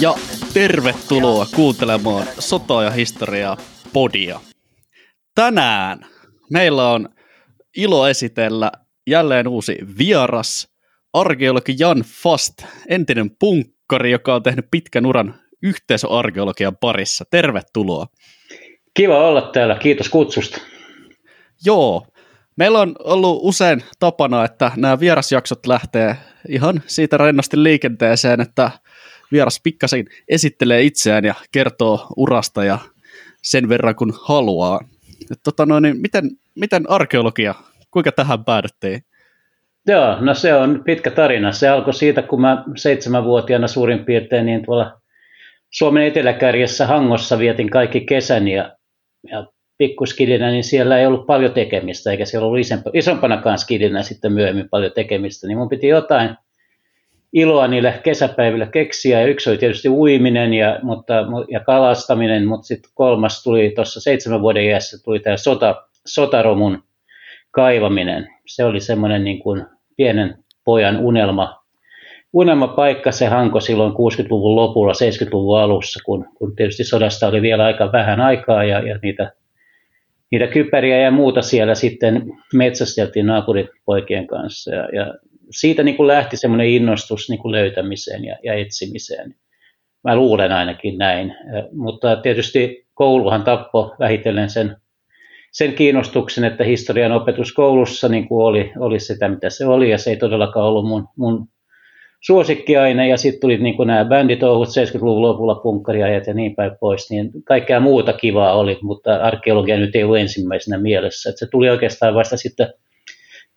[0.00, 0.14] Ja
[0.54, 3.56] tervetuloa kuuntelemaan Sotaa ja historiaa
[3.92, 4.40] podia.
[5.34, 6.06] Tänään
[6.50, 7.08] meillä on
[7.76, 8.72] ilo esitellä
[9.06, 10.68] jälleen uusi vieras,
[11.12, 12.54] arkeologi Jan Fast,
[12.88, 17.24] entinen punkkari, joka on tehnyt pitkän uran yhteisöarkeologian parissa.
[17.30, 18.06] Tervetuloa.
[18.94, 20.60] Kiva olla täällä, kiitos kutsusta.
[21.64, 22.06] Joo,
[22.56, 26.16] meillä on ollut usein tapana, että nämä vierasjaksot lähtee
[26.48, 28.70] ihan siitä rennosti liikenteeseen, että
[29.32, 32.78] vieras pikkasen esittelee itseään ja kertoo urasta ja
[33.42, 34.80] sen verran kun haluaa.
[35.30, 37.54] Et tota noin, niin miten, miten arkeologia,
[37.90, 39.04] kuinka tähän päädyttiin?
[39.86, 41.52] Joo, no se on pitkä tarina.
[41.52, 45.00] Se alkoi siitä, kun mä seitsemänvuotiaana suurin piirtein niin tuolla
[45.70, 48.76] Suomen eteläkärjessä Hangossa vietin kaikki kesän ja,
[49.30, 49.46] ja
[49.78, 54.92] pikkuskidinä, niin siellä ei ollut paljon tekemistä, eikä siellä ollut isompanakaan skidinä sitten myöhemmin paljon
[54.92, 56.36] tekemistä, niin mun piti jotain
[57.32, 61.14] iloa niille kesäpäiville keksiä, ja yksi oli tietysti uiminen ja, mutta,
[61.50, 66.82] ja kalastaminen, mutta sitten kolmas tuli tuossa seitsemän vuoden iässä, tuli tämä sota, sotaromun
[67.50, 68.28] kaivaminen.
[68.46, 69.64] Se oli semmoinen niin kuin
[69.96, 71.64] pienen pojan unelma,
[72.32, 77.92] unelmapaikka se hanko silloin 60-luvun lopulla, 70-luvun alussa, kun, kun tietysti sodasta oli vielä aika
[77.92, 79.32] vähän aikaa ja, ja niitä
[80.30, 82.22] niitä kypäriä ja muuta siellä sitten
[82.54, 84.74] metsästeltiin naapuripoikien kanssa.
[84.74, 85.14] Ja, ja
[85.50, 89.34] siitä niin kuin lähti semmoinen innostus niin kuin löytämiseen ja, ja etsimiseen.
[90.04, 91.34] Mä luulen ainakin näin.
[91.72, 94.76] Mutta tietysti kouluhan tappo vähitellen sen,
[95.52, 99.98] sen kiinnostuksen, että historian opetus koulussa niin kuin oli, oli sitä, mitä se oli, ja
[99.98, 101.48] se ei todellakaan ollut mun, mun
[102.26, 107.30] suosikkiaine ja sitten tuli niin nämä bänditouhut 70-luvun lopulla, punkkariajat ja niin päin pois, niin
[107.44, 111.30] kaikkea muuta kivaa oli, mutta arkeologia nyt ei ole ensimmäisenä mielessä.
[111.30, 112.72] Et se tuli oikeastaan vasta sitten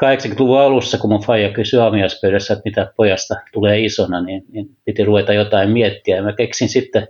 [0.05, 5.03] 80-luvun alussa, kun mun faija kysyi aamiaispöydässä, että mitä pojasta tulee isona, niin, niin piti
[5.03, 6.15] ruveta jotain miettiä.
[6.15, 7.07] Ja mä keksin sitten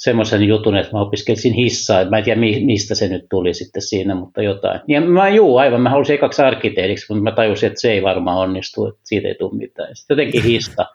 [0.00, 2.04] semmoisen jutun, että mä opiskelisin hissaa.
[2.04, 4.80] Mä en tiedä, mistä se nyt tuli sitten siinä, mutta jotain.
[4.88, 8.38] Ja mä juu, aivan, mä halusin ekaksi arkkitehdiksi, mutta mä tajusin, että se ei varmaan
[8.38, 9.96] onnistu, että siitä ei tule mitään.
[9.96, 10.86] Sitten jotenkin hissa.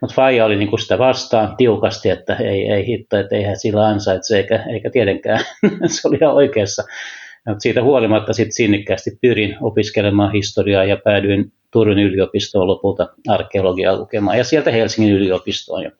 [0.00, 4.36] Mutta Faija oli niinku sitä vastaan tiukasti, että ei, ei hitto, että eihän sillä ansaitse,
[4.36, 5.40] eikä, eikä tietenkään.
[5.86, 6.84] se oli ihan oikeassa.
[7.46, 14.38] Mutta siitä huolimatta sitten sinnikkäästi pyrin opiskelemaan historiaa ja päädyin Turun yliopistoon lopulta arkeologiaa lukemaan
[14.38, 15.92] ja sieltä Helsingin yliopistoon.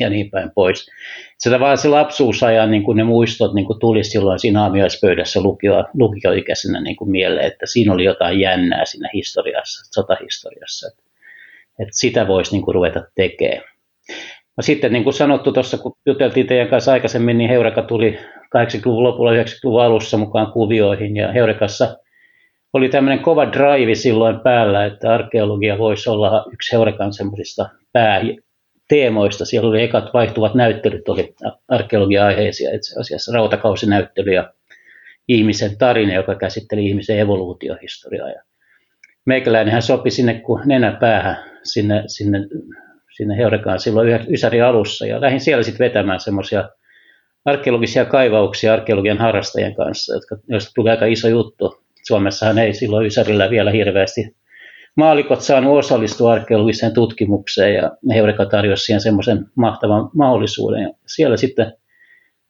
[0.00, 0.90] Ja niin päin pois.
[1.38, 5.84] Se tavallaan se lapsuusajan niin kuin ne muistot niin kuin tuli silloin siinä aamiaispöydässä lukio,
[5.94, 11.02] lukioikäisenä niin kuin mieleen, että siinä oli jotain jännää siinä historiassa, sotahistoriassa, että,
[11.78, 13.64] että sitä voisi niin kuin ruveta tekemään.
[14.56, 18.18] No sitten niin kuin sanottu tuossa, kun juteltiin teidän kanssa aikaisemmin, niin Heureka tuli
[18.56, 21.96] 80-luvun lopulla 90-luvun alussa mukaan kuvioihin ja Heurekassa
[22.72, 28.20] oli tämmöinen kova drive silloin päällä, että arkeologia voisi olla yksi Heurekan semmoisista pää,
[28.90, 29.44] teemoista.
[29.44, 31.34] Siellä oli ekat vaihtuvat näyttelyt, oli
[31.68, 34.52] arkeologia-aiheisia itse asiassa, rautakausinäyttely ja
[35.28, 38.28] ihmisen tarina, joka käsitteli ihmisen evoluutiohistoriaa.
[38.28, 38.42] Ja
[39.24, 42.38] meikäläinenhän sopi sinne kuin nenäpäähän sinne, sinne,
[43.16, 46.68] sinne Heurekaan silloin Ysäri alussa ja lähdin siellä sitten vetämään semmoisia
[47.44, 51.82] arkeologisia kaivauksia arkeologian harrastajien kanssa, jotka, joista tuli aika iso juttu.
[52.06, 54.39] Suomessahan ei silloin Ysärillä vielä hirveästi
[54.96, 60.82] maalikot saanut osallistua arkeologiseen tutkimukseen ja Heureka tarjosi siihen semmoisen mahtavan mahdollisuuden.
[60.82, 61.72] Ja siellä sitten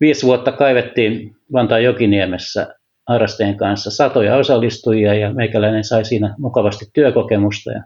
[0.01, 2.75] viisi vuotta kaivettiin Vantaan Jokiniemessä
[3.09, 7.83] harrastajien kanssa satoja osallistujia ja meikäläinen sai siinä mukavasti työkokemusta ja,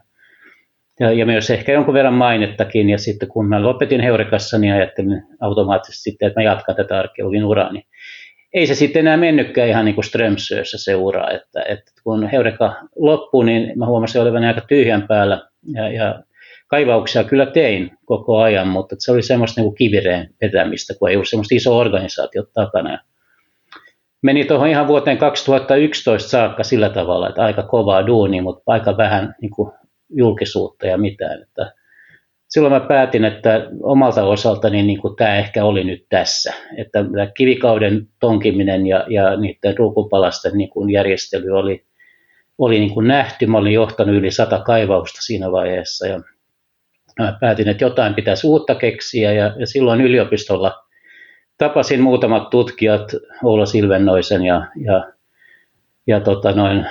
[0.99, 2.89] ja, ja myös ehkä jonkun verran mainettakin.
[2.89, 7.45] Ja sitten kun mä lopetin Heurekassa, niin ajattelin automaattisesti sitten, että mä jatkan tätä arkeologin
[7.45, 7.73] uraa.
[7.73, 7.85] Niin
[8.55, 12.75] ei se sitten enää mennytkään ihan niin kuin Strömsössä se ura, että, että kun Heureka
[12.95, 15.41] loppui, niin mä huomasin olevan aika tyhjän päällä
[15.73, 16.23] ja, ja
[16.67, 21.15] kaivauksia kyllä tein koko ajan, mutta se oli semmoista niin kuin kivireen vetämistä, kun ei
[21.15, 22.99] ollut semmoista iso organisaatio takana.
[24.21, 29.35] Meni tuohon ihan vuoteen 2011 saakka sillä tavalla, että aika kovaa duunia, mutta aika vähän
[29.41, 29.71] niin kuin
[30.09, 31.41] julkisuutta ja mitään.
[31.41, 31.73] Että
[32.55, 36.53] silloin mä päätin, että omalta osaltani niin kuin tämä ehkä oli nyt tässä.
[36.77, 36.99] Että
[37.37, 41.85] kivikauden tonkiminen ja, ja niiden ruukupalasten niin kuin järjestely oli,
[42.57, 43.45] oli niin kuin nähty.
[43.45, 46.21] Mä olin johtanut yli sata kaivausta siinä vaiheessa ja
[47.19, 50.83] mä päätin, että jotain pitäisi uutta keksiä ja, ja silloin yliopistolla
[51.57, 53.11] tapasin muutamat tutkijat,
[53.43, 55.11] Oula Silvennoisen ja, ja
[56.07, 56.85] ja tota, noin,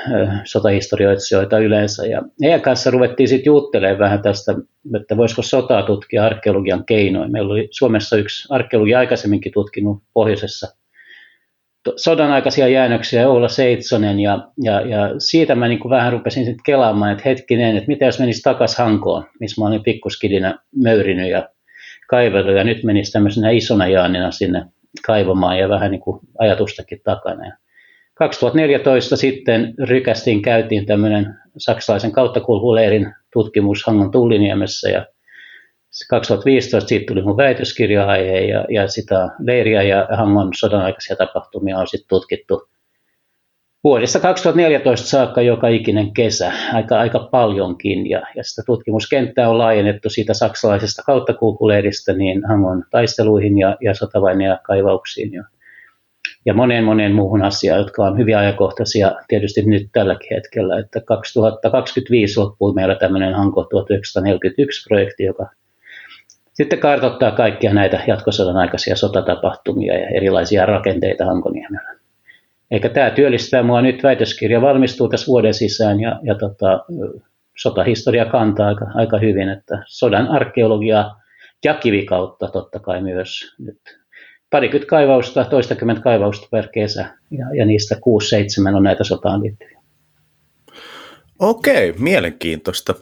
[0.44, 2.06] sotahistorioitsijoita yleensä.
[2.06, 4.54] Ja heidän kanssa ruvettiin sitten juttelemaan vähän tästä,
[5.00, 7.32] että voisiko sotaa tutkia arkeologian keinoin.
[7.32, 10.76] Meillä oli Suomessa yksi arkeologi aikaisemminkin tutkinut pohjoisessa
[11.96, 16.62] sodan aikaisia jäännöksiä Oula Seitsonen ja, ja, ja siitä mä niin kuin vähän rupesin sitten
[16.64, 21.48] kelaamaan, että hetkinen, että mitä jos menisi takaisin Hankoon, missä mä olin pikkuskidinä möyrinyt ja
[22.08, 24.64] kaivellut ja nyt menisi tämmöisenä isona Jaanina sinne
[25.06, 27.56] kaivamaan ja vähän niin kuin ajatustakin takana.
[28.14, 35.06] 2014 sitten rykästiin, käytiin tämmöinen saksalaisen kauttakulkuleirin tutkimus Hangon Tulliniemessä ja
[36.10, 41.86] 2015 siitä tuli mun väitöskirja-aihe ja, ja sitä leiriä ja Hangon sodan aikaisia tapahtumia on
[41.86, 42.68] sitten tutkittu
[43.84, 50.10] vuodesta 2014 saakka joka ikinen kesä, aika, aika paljonkin, ja, ja sitä tutkimuskenttää on laajennettu
[50.10, 55.44] siitä saksalaisesta kauttakulkuleiristä niin Hangon taisteluihin ja, ja sotavainia kaivauksiin ja,
[56.46, 62.40] ja moneen moneen muuhun asiaan, jotka on hyvin ajankohtaisia tietysti nyt tälläkin hetkellä, että 2025
[62.40, 65.46] loppui meillä tämmöinen Hanko 1941-projekti, joka
[66.52, 71.94] sitten kartoittaa kaikkia näitä jatkosodan aikaisia sotatapahtumia ja erilaisia rakenteita Hankoniemellä.
[72.70, 76.84] Eikä tämä työllistää mua nyt, väitöskirja valmistuu tässä vuoden sisään ja, ja tota,
[77.58, 81.10] sotahistoria kantaa aika, aika hyvin, että sodan arkeologia
[81.64, 84.03] ja kivikautta totta kai myös nyt
[84.54, 89.80] parikymmentä kaivausta, toistakymmentä kaivausta per kesä ja, ja niistä kuusi seitsemän on näitä sotaan liittyviä.
[91.38, 92.94] Okei, mielenkiintoista.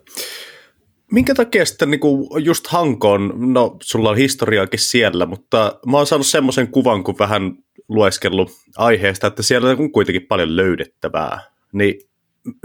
[1.13, 6.07] Minkä takia sitten niin kuin just Hankoon, no sulla on historiaakin siellä, mutta mä oon
[6.07, 7.53] saanut semmoisen kuvan, kun vähän
[7.89, 11.41] lueskellut aiheesta, että siellä on kuitenkin paljon löydettävää.
[11.73, 11.95] Niin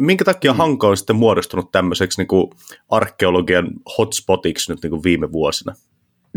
[0.01, 0.57] minkä takia mm.
[0.57, 2.51] Hanko on sitten muodostunut tämmöiseksi niin kuin
[2.89, 5.75] arkeologian hotspotiksi nyt niin kuin viime vuosina?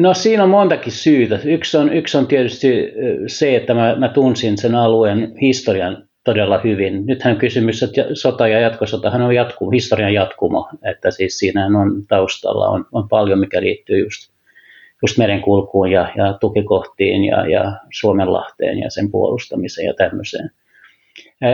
[0.00, 1.38] No siinä on montakin syytä.
[1.44, 2.93] Yksi on, yksi on tietysti
[3.26, 7.06] se, että mä, mä tunsin sen alueen historian todella hyvin.
[7.06, 12.69] Nythän kysymys, että sota ja jatkosotahan on jatku, historian jatkumo, että siis siinä on taustalla
[12.69, 14.32] on, on paljon, mikä liittyy just,
[15.02, 20.50] just merenkulkuun ja, ja tukikohtiin ja, ja Suomenlahteen ja sen puolustamiseen ja tämmöiseen.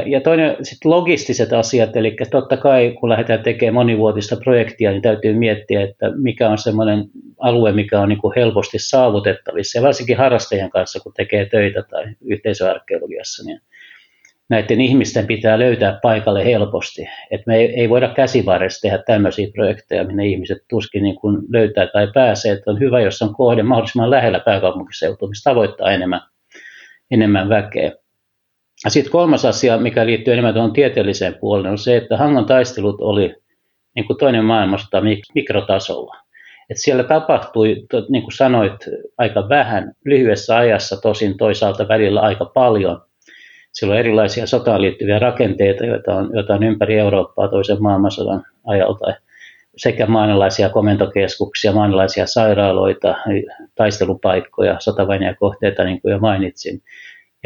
[0.07, 5.35] Ja toinen sitten logistiset asiat, eli totta kai kun lähdetään tekemään monivuotista projektia, niin täytyy
[5.35, 7.05] miettiä, että mikä on semmoinen
[7.39, 12.05] alue, mikä on niin kuin helposti saavutettavissa, ja varsinkin harrastajien kanssa, kun tekee töitä tai
[12.25, 13.61] yhteisöarkeologiassa, niin
[14.49, 17.09] näiden ihmisten pitää löytää paikalle helposti.
[17.31, 21.87] Et me ei, ei voida käsivarressa tehdä tämmöisiä projekteja, minne ihmiset tuskin niin kuin löytää
[21.87, 22.53] tai pääsee.
[22.53, 26.21] Et on hyvä, jos on kohde mahdollisimman lähellä pääkaupunkiseutua, missä tavoittaa enemmän,
[27.11, 27.93] enemmän väkeä.
[28.89, 33.35] Sitten kolmas asia, mikä liittyy enemmän tuohon tieteelliseen puoleen, on se, että Hangon taistelut oli
[33.95, 35.03] niin kuin toinen maailmasta
[35.35, 36.17] mikrotasolla.
[36.71, 38.73] Et siellä tapahtui, niin kuin sanoit,
[39.19, 43.03] aika vähän, lyhyessä ajassa tosin toisaalta välillä aika paljon–
[43.77, 49.15] sillä on erilaisia sotaan liittyviä rakenteita, joita on, joita on ympäri Eurooppaa toisen maailmansodan ajalta.
[49.77, 53.17] Sekä maanalaisia komentokeskuksia, maanalaisia sairaaloita,
[53.75, 56.83] taistelupaikkoja, sotavainia kohteita, niin kuin jo mainitsin.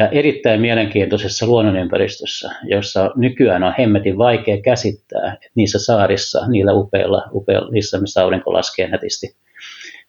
[0.00, 7.22] Ja erittäin mielenkiintoisessa luonnonympäristössä, jossa nykyään on hemmetin vaikea käsittää, että niissä saarissa, niillä upeilla,
[7.32, 9.26] upeilla niissä missä aurinko laskee nätisti,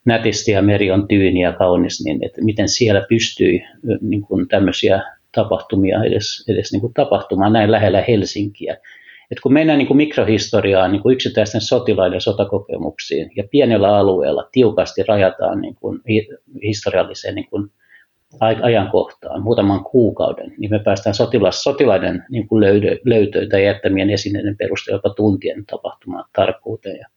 [0.06, 3.64] nätisti ja meri on tyyni ja kaunis, niin että miten siellä pystyi
[4.02, 5.02] niin kuin tämmöisiä
[5.36, 8.78] tapahtumia edes, edes niin kuin tapahtumaan näin lähellä Helsinkiä.
[9.32, 15.04] Et kun mennään niin kuin mikrohistoriaan, niin kuin yksittäisten sotilaiden sotakokemuksiin ja pienellä alueella tiukasti
[15.04, 16.00] rajataan niin kuin
[16.64, 17.72] historialliseen niin kuin
[18.40, 24.58] ajankohtaan, muutaman kuukauden, niin me päästään sotilas, sotilaiden niin kuin löydö, löytöön tai jättämien esineiden
[24.58, 26.98] perusteella jopa tuntien tapahtumaan tarkkuuteen.
[26.98, 27.08] Ja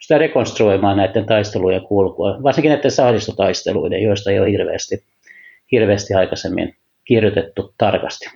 [0.00, 5.04] sitä rekonstruoimaan näiden taistelujen kulkua, varsinkin näiden saaristotaisteluiden, joista ei ole hirveästi,
[5.72, 8.30] hirveästi aikaisemmin kirjoitettu tarkasti.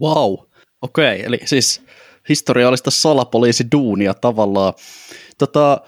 [0.00, 0.34] Wow,
[0.82, 1.26] okei, okay.
[1.26, 1.82] eli siis
[2.28, 4.72] historiallista salapoliisiduunia tavallaan.
[5.38, 5.80] Tota,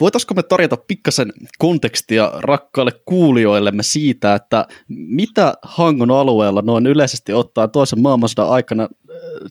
[0.00, 7.70] voitaisiko me tarjota pikkasen kontekstia rakkaille kuulijoillemme siitä, että mitä Hangon alueella noin yleisesti ottaen
[7.70, 8.88] toisen maailmansodan aikana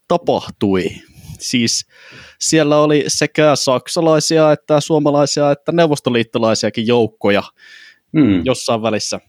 [0.07, 0.83] tapahtui?
[1.39, 1.85] Siis
[2.39, 7.43] siellä oli sekä saksalaisia että suomalaisia että neuvostoliittolaisiakin joukkoja
[8.17, 8.41] hmm.
[8.45, 9.19] jossain välissä.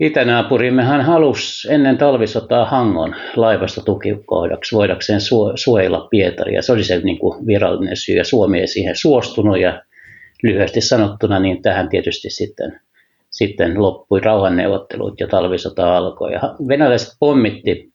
[0.00, 5.20] Itänaapurimmehan halusi ennen talvisotaa Hangon laivasta tukikohdaksi voidakseen
[5.54, 6.62] suojella Pietaria.
[6.62, 9.82] Se oli se niin kuin virallinen syy ja Suomi ei siihen suostunut ja
[10.42, 12.80] lyhyesti sanottuna niin tähän tietysti sitten,
[13.30, 16.32] sitten loppui rauhanneuvottelut ja talvisota alkoi.
[16.32, 17.92] Ja venäläiset pommitti,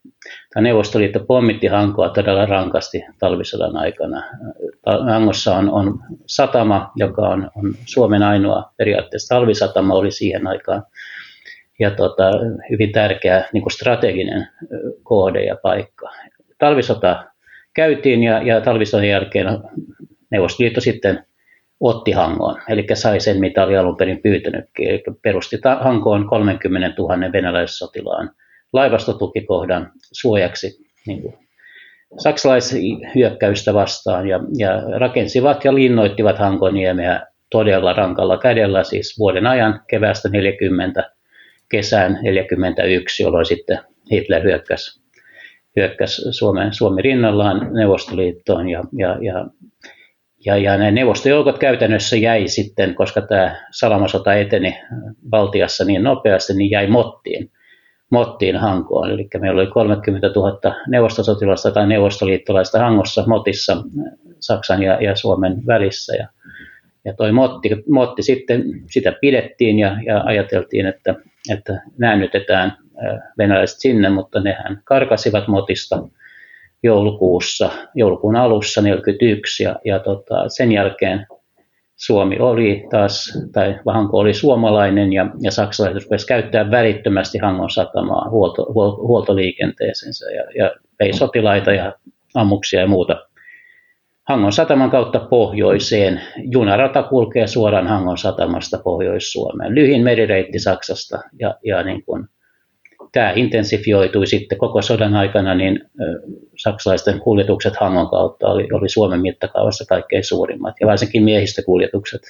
[0.53, 4.24] tai Neuvostoliitto pommitti Hankoa todella rankasti talvisodan aikana.
[4.85, 10.83] Hangossa on, on satama, joka on, on Suomen ainoa periaatteessa talvisatama oli siihen aikaan
[11.79, 12.32] ja tota,
[12.70, 14.48] hyvin tärkeä niin kuin strateginen
[15.03, 16.10] koode ja paikka.
[16.58, 17.25] Talvisota
[17.74, 19.48] käytiin ja, ja talvisodan jälkeen
[20.32, 21.25] Neuvostoliitto sitten
[21.79, 24.89] otti Hangoon, eli sai sen, mitä oli alun perin pyytänytkin.
[24.89, 28.32] Eli perusti Hankoon 30 000 venäläissotilaan
[28.74, 31.34] laivastotukikohdan suojaksi niin kuin
[32.17, 40.29] saksalaishyökkäystä vastaan ja, ja rakensivat ja linnoittivat Hankoniemeä todella rankalla kädellä, siis vuoden ajan keväästä
[40.29, 41.14] 40
[41.69, 43.79] kesään 41, jolloin sitten
[44.12, 45.01] Hitler hyökkäsi,
[45.75, 49.45] hyökkäsi Suomen, Suomi rinnallaan Neuvostoliittoon ja, ja, ja,
[50.45, 54.77] ja, ja ne neuvostojoukot käytännössä jäi sitten, koska tämä salamasota eteni
[55.31, 57.51] valtiassa niin nopeasti, niin jäi Mottiin.
[58.12, 59.12] Mottiin Hankoon.
[59.12, 63.84] Eli meillä oli 30 000 neuvostosotilasta tai neuvostoliittolaista Hangossa Motissa
[64.39, 66.15] Saksan ja, ja Suomen välissä.
[66.15, 66.27] Ja,
[67.05, 71.15] ja toi Motti, Motti sitten, sitä pidettiin ja, ja ajateltiin, että,
[71.51, 72.77] että näännytetään
[73.37, 76.07] venäläiset sinne, mutta nehän karkasivat Motista
[76.83, 81.27] joulukuussa, joulukuun alussa 1941 ja, ja tota, sen jälkeen
[81.95, 88.29] Suomi oli taas, tai Hanko oli suomalainen ja, ja saksalaiset rupesivat käyttää välittömästi Hangon satamaa
[88.29, 88.65] huolto,
[89.07, 91.93] huoltoliikenteeseensä ja, ja vei sotilaita ja
[92.35, 93.27] ammuksia ja muuta
[94.27, 96.22] Hangon sataman kautta pohjoiseen.
[96.51, 99.75] Junarata kulkee suoraan Hangon satamasta Pohjois-Suomeen.
[99.75, 102.25] Lyhin merireitti Saksasta ja, ja niin kuin,
[103.12, 105.79] tämä intensifioitui sitten koko sodan aikana, niin
[106.58, 112.22] saksalaisten kuljetukset Hangon kautta oli, oli Suomen mittakaavassa kaikkein suurimmat, ja varsinkin miehistökuljetukset.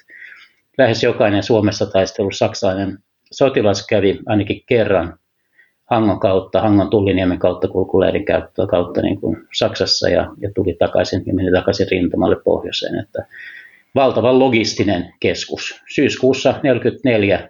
[0.78, 2.98] Lähes jokainen Suomessa taistellut saksalainen
[3.32, 5.18] sotilas kävi ainakin kerran
[5.86, 11.24] Hangon kautta, Hangon tulliniemen kautta kulkuleirin käyttöä kautta niin kuin Saksassa ja, ja tuli takaisin
[11.25, 13.00] ja meni takaisin rintamalle pohjoiseen.
[13.00, 13.25] Että
[13.96, 15.82] valtavan logistinen keskus.
[15.96, 17.50] Syyskuussa 1944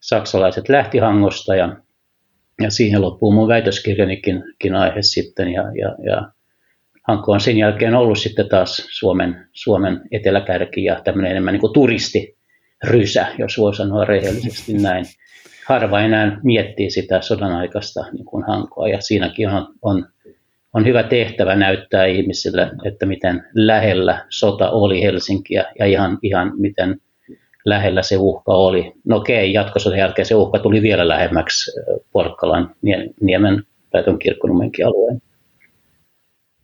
[0.00, 1.76] saksalaiset lähti Hangosta ja
[2.60, 5.48] ja siihen loppuu mun väitöskirjanikin aihe sitten.
[5.48, 6.30] Ja, ja, ja
[7.08, 11.72] Hankko on sen jälkeen ollut sitten taas Suomen, Suomen eteläkärki ja tämmöinen enemmän niin kuin
[11.72, 15.04] turistirysä, jos voi sanoa rehellisesti näin.
[15.66, 20.06] Harva enää miettii sitä sodan aikaista niin kuin Hankoa ja siinäkin on, on,
[20.72, 27.00] on hyvä tehtävä näyttää ihmisille, että miten lähellä sota oli Helsinkiä ja ihan, ihan miten
[27.64, 28.92] lähellä se uhka oli.
[29.04, 31.70] No okei, jatkosodan jälkeen se uhka tuli vielä lähemmäksi
[32.12, 32.74] Porkkalan,
[33.20, 35.22] Niemen, Päätön kirkkonummenkin alueen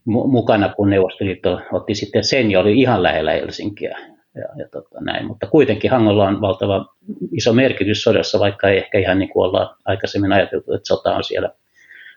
[0.08, 3.98] mukana, kun Neuvostoliitto otti sitten sen ja oli ihan lähellä Helsinkiä.
[4.34, 5.26] Ja, ja tota, näin.
[5.26, 6.94] Mutta kuitenkin Hangolla on valtava
[7.32, 11.24] iso merkitys sodassa, vaikka ei ehkä ihan niin kuin ollaan aikaisemmin ajateltu, että sota on
[11.24, 11.50] siellä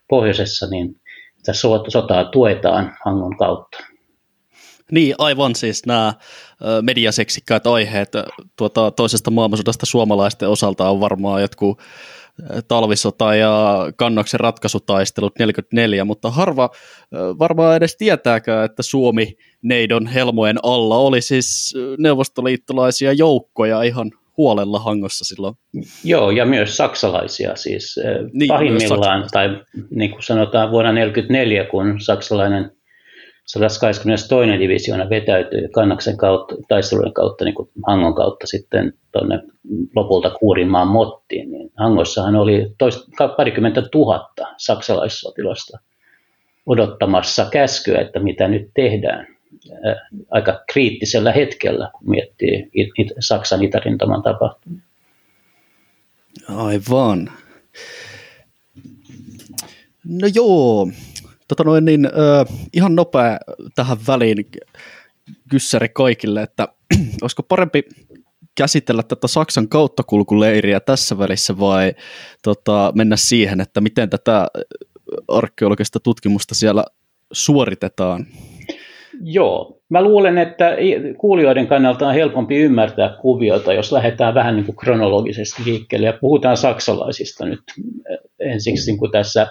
[0.08, 0.96] pohjoisessa, niin
[1.46, 3.78] tässä sotaa tuetaan Hangon kautta.
[4.92, 6.14] Niin, aivan siis nämä
[6.82, 8.10] mediaseksikkäät aiheet
[8.58, 11.80] tuota, toisesta maailmansodasta suomalaisten osalta on varmaan jotkut
[12.68, 16.70] talvisota ja kannaksen ratkaisutaistelut 44, mutta harva
[17.40, 25.26] varmaan edes tietääkään, että Suomi neidon helmojen alla oli siis neuvostoliittolaisia joukkoja ihan huolella hangossa
[25.26, 25.56] silloin.
[26.04, 27.96] Joo, ja myös saksalaisia siis
[28.34, 29.50] niin, pahimmillaan, tai
[29.90, 32.72] niin kuin sanotaan vuonna 1944, kun saksalainen
[33.52, 34.60] 122.
[34.60, 39.40] divisioona vetäytyi Kannaksen kautta, taistelujen kautta, niin kuin Hangon kautta sitten tuonne
[39.96, 43.00] lopulta Kuurinmaan Mottiin, niin Hangossahan oli toist,
[43.38, 45.80] parikymmentä tuhatta saksalaissotilasta
[46.66, 49.28] odottamassa käskyä, että mitä nyt tehdään
[50.32, 52.70] aika kriittisellä hetkellä, kun miettii
[53.20, 54.82] Saksan itärintaman tapahtumia.
[56.48, 57.32] Aivan.
[60.06, 60.88] No joo,
[61.52, 63.38] Tota noin, niin, ö, ihan nopea
[63.76, 64.46] tähän väliin
[65.50, 66.68] kyssäri kaikille, että
[67.22, 67.84] olisiko parempi
[68.58, 71.94] käsitellä tätä Saksan kauttakulkuleiriä tässä välissä vai
[72.44, 74.48] tota, mennä siihen, että miten tätä
[75.28, 76.84] arkeologista tutkimusta siellä
[77.32, 78.26] suoritetaan?
[79.24, 80.66] Joo, mä luulen, että
[81.18, 86.58] kuulijoiden kannalta on helpompi ymmärtää kuviota, jos lähdetään vähän niin kuin kronologisesti liikkeelle ja puhutaan
[86.58, 87.62] saksalaisista nyt
[88.40, 89.48] ensiksi niin kuin tässä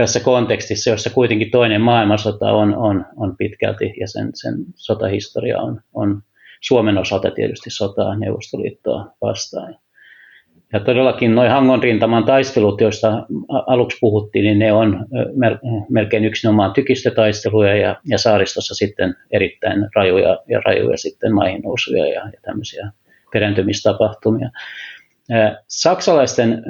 [0.00, 5.80] tässä kontekstissa, jossa kuitenkin toinen maailmansota on, on, on pitkälti ja sen, sen sotahistoria on,
[5.94, 6.22] on
[6.60, 9.76] Suomen osalta tietysti sotaa Neuvostoliittoa vastaan.
[10.72, 13.26] Ja todellakin noin Hangon rintaman taistelut, joista
[13.66, 15.06] aluksi puhuttiin, niin ne on
[15.88, 22.20] melkein yksinomaan tykistötaisteluja ja, ja saaristossa sitten erittäin rajuja ja rajuja sitten maihin nousuja ja,
[22.20, 22.90] ja tämmöisiä
[23.32, 24.50] perääntymistapahtumia.
[25.68, 26.62] Saksalaisten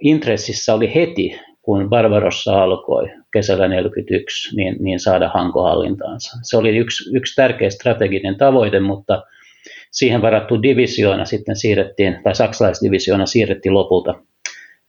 [0.00, 6.36] intressissä oli heti kun Barbarossa alkoi kesällä 1941, niin, niin saada Hanko hallintaansa.
[6.42, 9.22] Se oli yksi, yksi tärkeä strateginen tavoite, mutta
[9.90, 14.14] siihen varattu divisioona sitten siirrettiin, tai saksalaisdivisioona siirrettiin lopulta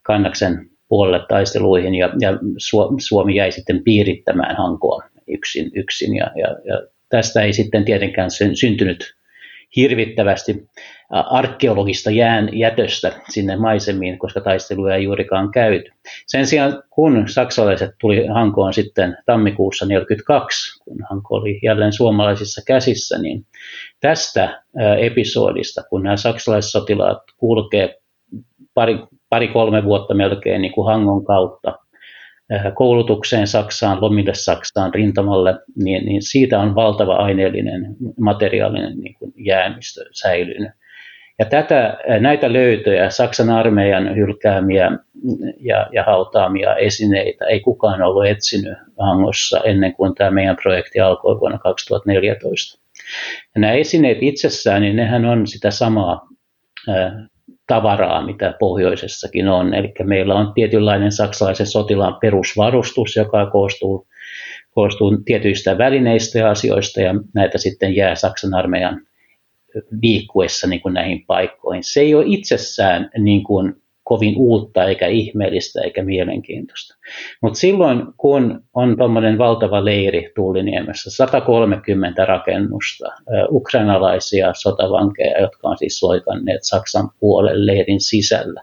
[0.02, 2.38] Kannaksen puolelle taisteluihin, ja, ja
[2.98, 9.14] Suomi jäi sitten piirittämään Hankoa yksin, yksin ja, ja, ja tästä ei sitten tietenkään syntynyt
[9.76, 10.68] hirvittävästi
[11.10, 15.90] arkeologista jään jätöstä sinne maisemiin, koska taisteluja ei juurikaan käyty.
[16.26, 23.18] Sen sijaan, kun saksalaiset tuli Hankoon sitten tammikuussa 1942, kun Hanko oli jälleen suomalaisissa käsissä,
[23.18, 23.46] niin
[24.00, 24.62] tästä
[25.00, 27.94] episodista, kun nämä saksalaissotilaat kulkee
[28.74, 31.78] pari, pari kolme vuotta melkein niin kuin Hangon kautta
[32.74, 40.04] koulutukseen Saksaan, lomille Saksaan, rintamalle, niin, niin siitä on valtava aineellinen, materiaalinen niin kuin jäämistö
[40.12, 40.70] säilynyt.
[41.38, 44.90] Ja tätä, näitä löytöjä, Saksan armeijan hylkäämiä
[45.60, 51.40] ja, ja hautaamia esineitä ei kukaan ollut etsinyt Hangossa ennen kuin tämä meidän projekti alkoi
[51.40, 52.80] vuonna 2014.
[53.54, 56.28] Ja nämä esineet itsessään, niin nehän on sitä samaa
[57.66, 59.74] tavaraa, mitä pohjoisessakin on.
[59.74, 64.06] Eli meillä on tietynlainen saksalaisen sotilaan perusvarustus, joka koostuu,
[64.70, 69.06] koostuu tietyistä välineistä ja asioista, ja näitä sitten jää Saksan armeijan
[70.02, 71.84] liikkuessa niin kuin näihin paikkoihin.
[71.84, 73.74] Se ei ole itsessään niin kuin
[74.06, 76.94] kovin uutta eikä ihmeellistä eikä mielenkiintoista.
[77.42, 83.06] Mutta silloin, kun on tuommoinen valtava leiri Tuuliniemessä, 130 rakennusta,
[83.50, 88.62] ukrainalaisia sotavankeja, jotka on siis loikanneet Saksan puolen leirin sisällä,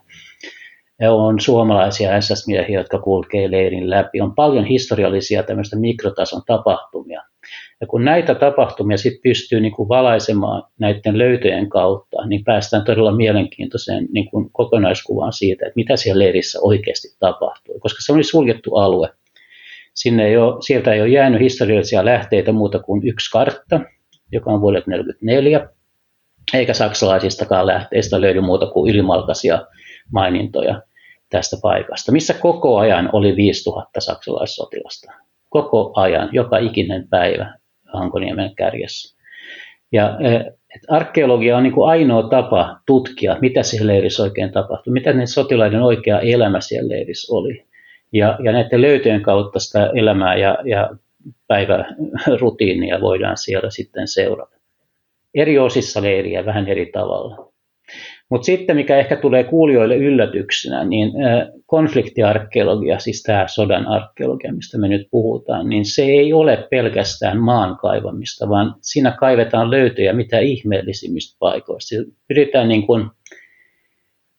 [1.02, 4.22] on suomalaisia SS-miehiä, jotka kulkee leirin läpi.
[4.22, 7.22] On paljon historiallisia tämmöistä mikrotason tapahtumia.
[7.82, 13.16] Ja kun näitä tapahtumia sit pystyy niin kuin valaisemaan näiden löytöjen kautta, niin päästään todella
[13.16, 17.80] mielenkiintoiseen niin kuin kokonaiskuvaan siitä, että mitä siellä leirissä oikeasti tapahtui.
[17.80, 19.10] Koska se oli suljettu alue.
[19.94, 23.80] Sinne ei ole, sieltä ei ole jäänyt historiallisia lähteitä muuta kuin yksi kartta,
[24.32, 25.70] joka on vuodelta 1944,
[26.54, 29.66] eikä saksalaisistakaan lähteistä löydy muuta kuin ylimalkaisia
[30.12, 30.82] mainintoja
[31.30, 35.12] tästä paikasta, missä koko ajan oli 5000 saksalaissotilasta.
[35.50, 37.58] Koko ajan, joka ikinen päivä
[37.94, 39.18] Hankoniemen kärjessä.
[39.92, 40.36] Ja e,
[40.76, 45.26] että arkeologia on niin kuin ainoa tapa tutkia, mitä siellä leirissä oikein tapahtui, mitä ne
[45.26, 47.66] sotilaiden oikea elämä siellä leirissä oli.
[48.14, 50.90] Ja, ja näiden löytöjen kautta sitä elämää ja, ja
[51.48, 54.58] päivärutiinia voidaan siellä sitten seurata.
[55.36, 57.53] Eri osissa leiriä vähän eri tavalla.
[58.34, 61.12] Mutta sitten mikä ehkä tulee kuulijoille yllätyksenä, niin
[61.66, 67.78] konfliktiarkeologia, siis tämä sodan arkeologia, mistä me nyt puhutaan, niin se ei ole pelkästään maan
[67.78, 71.96] kaivamista, vaan siinä kaivetaan löytöjä mitä ihmeellisimmistä paikoista.
[72.28, 73.06] Pyritään niin kuin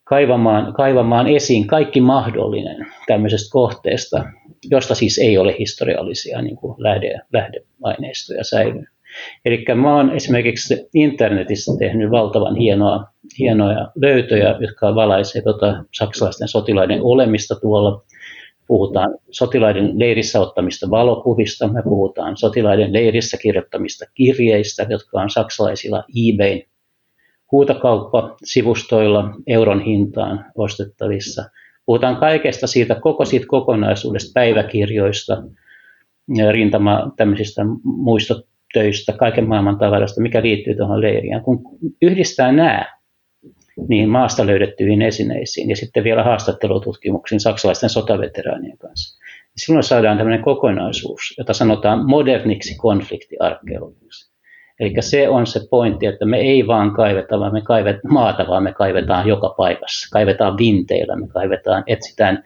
[0.04, 4.24] kaivamaan, kaivamaan esiin kaikki mahdollinen tämmöisestä kohteesta,
[4.70, 8.88] josta siis ei ole historiallisia niin kuin lähde, lähdeaineistoja säilynyt.
[9.44, 17.02] Eli mä oon esimerkiksi internetissä tehnyt valtavan hienoa, hienoja löytöjä, jotka valaisee tota saksalaisten sotilaiden
[17.02, 18.02] olemista tuolla.
[18.66, 26.62] Puhutaan sotilaiden leirissä ottamista valokuvista, me puhutaan sotilaiden leirissä kirjoittamista kirjeistä, jotka on saksalaisilla eBayn
[27.52, 31.44] huutokauppa-sivustoilla euron hintaan ostettavissa.
[31.86, 35.42] Puhutaan kaikesta siitä, koko siitä kokonaisuudesta, päiväkirjoista,
[36.50, 41.42] rintama tämmöisistä muistot töistä, kaiken maailman tavarasta, mikä liittyy tuohon leiriin.
[41.42, 41.60] Kun
[42.02, 42.86] yhdistää nämä
[43.88, 49.20] niin maasta löydettyihin esineisiin ja sitten vielä haastattelututkimuksiin saksalaisten sotaveteraanien kanssa,
[49.56, 54.34] silloin saadaan tämmöinen kokonaisuus, jota sanotaan moderniksi konfliktiarkeologiksi.
[54.80, 58.62] Eli se on se pointti, että me ei vaan kaiveta, vaan me kaivet maata, vaan
[58.62, 60.08] me kaivetaan joka paikassa.
[60.12, 62.42] Kaivetaan vinteillä, me kaivetaan, etsitään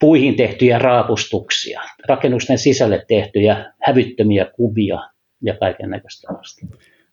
[0.00, 4.98] puihin tehtyjä raapustuksia, rakennusten sisälle tehtyjä hävyttömiä kuvia
[5.42, 6.28] ja kaiken näköistä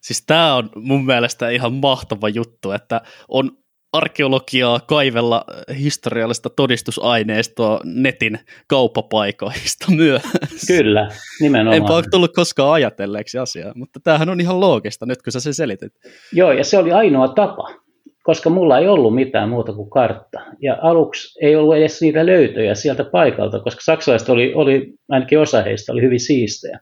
[0.01, 3.51] Siis tämä on mun mielestä ihan mahtava juttu, että on
[3.93, 5.45] arkeologiaa kaivella
[5.79, 10.21] historiallista todistusaineistoa netin kauppapaikoista myös.
[10.67, 11.09] Kyllä,
[11.39, 11.77] nimenomaan.
[11.77, 15.53] Enpä ole tullut koskaan ajatelleeksi asiaa, mutta tämähän on ihan loogista nyt, kun sä sen
[15.53, 15.93] selitit.
[16.33, 17.81] Joo, ja se oli ainoa tapa
[18.23, 20.39] koska mulla ei ollut mitään muuta kuin kartta.
[20.61, 25.63] Ja aluksi ei ollut edes niitä löytöjä sieltä paikalta, koska saksalaiset oli, oli ainakin osa
[25.63, 26.79] heistä oli hyvin siistejä.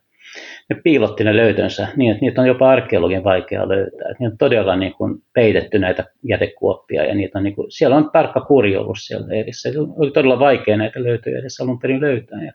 [0.70, 4.14] Ne piilotti ne löytönsä niin, että niitä on jopa arkeologien vaikea löytää.
[4.20, 8.10] Ne on todella niin kuin peitetty näitä jätekuoppia ja niitä on niin kuin, siellä on
[8.14, 9.70] tarkka kuri ollut siellä erissä.
[9.98, 12.44] Oli todella vaikea näitä löytöjä edes alun perin löytää.
[12.44, 12.54] Ja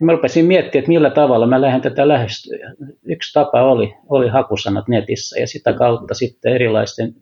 [0.00, 2.72] mä rupesin miettimään, että millä tavalla mä lähden tätä lähestyä.
[3.04, 7.14] Yksi tapa oli, oli hakusanat netissä ja sitä kautta sitten erilaisten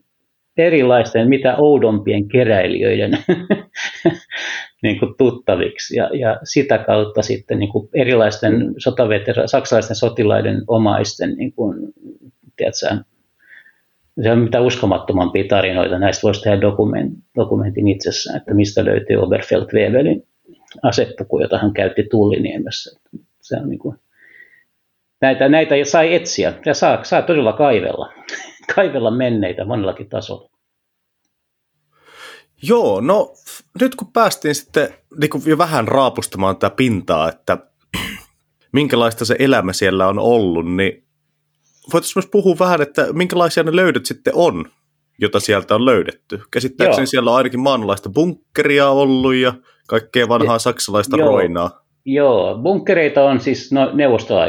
[0.57, 3.11] erilaisten, mitä oudompien keräilijöiden
[4.83, 5.97] niin kuin tuttaviksi.
[5.97, 8.75] Ja, ja sitä kautta sitten niin kuin erilaisten
[9.47, 11.93] saksalaisten sotilaiden omaisten, niin kuin,
[12.57, 13.05] tiedätkö,
[14.23, 15.99] se on mitä uskomattomampia tarinoita.
[15.99, 20.27] Näistä voisi tehdä dokument, dokumentin itsessään, että mistä löytyy Oberfeld-Wevelin
[20.83, 23.01] asepuku, jota hän käytti Tulliniemessä.
[23.41, 23.97] Se on niin kuin,
[25.23, 28.13] näitä, näitä sai etsiä ja saa, saa todella kaivella,
[28.75, 30.49] kaivella menneitä monellakin tasolla.
[32.63, 33.35] Joo, no
[33.81, 34.89] nyt kun päästiin sitten
[35.21, 37.59] niin kuin jo vähän raapustamaan tätä pintaa, että
[38.73, 41.05] minkälaista se elämä siellä on ollut, niin
[41.93, 44.65] voitaisiin myös puhua vähän, että minkälaisia ne löydöt sitten on,
[45.19, 46.41] jota sieltä on löydetty.
[46.51, 47.07] Käsittääkseni Joo.
[47.07, 49.55] siellä on ainakin maanalaista bunkkeria ollut ja
[49.89, 51.29] kaikkea vanhaa saksalaista Joo.
[51.29, 51.82] roinaa.
[52.05, 53.91] Joo, bunkkereita on siis no,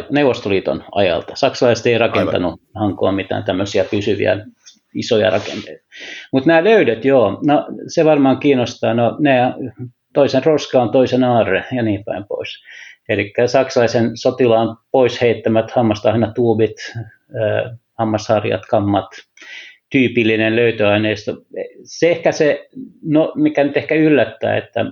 [0.10, 1.36] Neuvostoliiton ajalta.
[1.36, 2.82] Saksalaiset ei rakentanut Aivan.
[2.82, 4.46] hankoa mitään tämmöisiä pysyviä
[4.96, 5.86] isoja rakenteita.
[6.32, 8.94] Mutta nämä löydöt, joo, no se varmaan kiinnostaa.
[8.94, 9.39] No, ne,
[10.13, 12.50] toisen roska on toisen aarre ja niin päin pois.
[13.10, 19.10] Eli saksalaisen sotilaan pois heittämät hammastahna tuubit, äh, hammasharjat, kammat,
[19.92, 21.38] tyypillinen löytöaineisto.
[21.84, 22.68] Se ehkä se,
[23.04, 24.86] no mikä nyt ehkä yllättää, että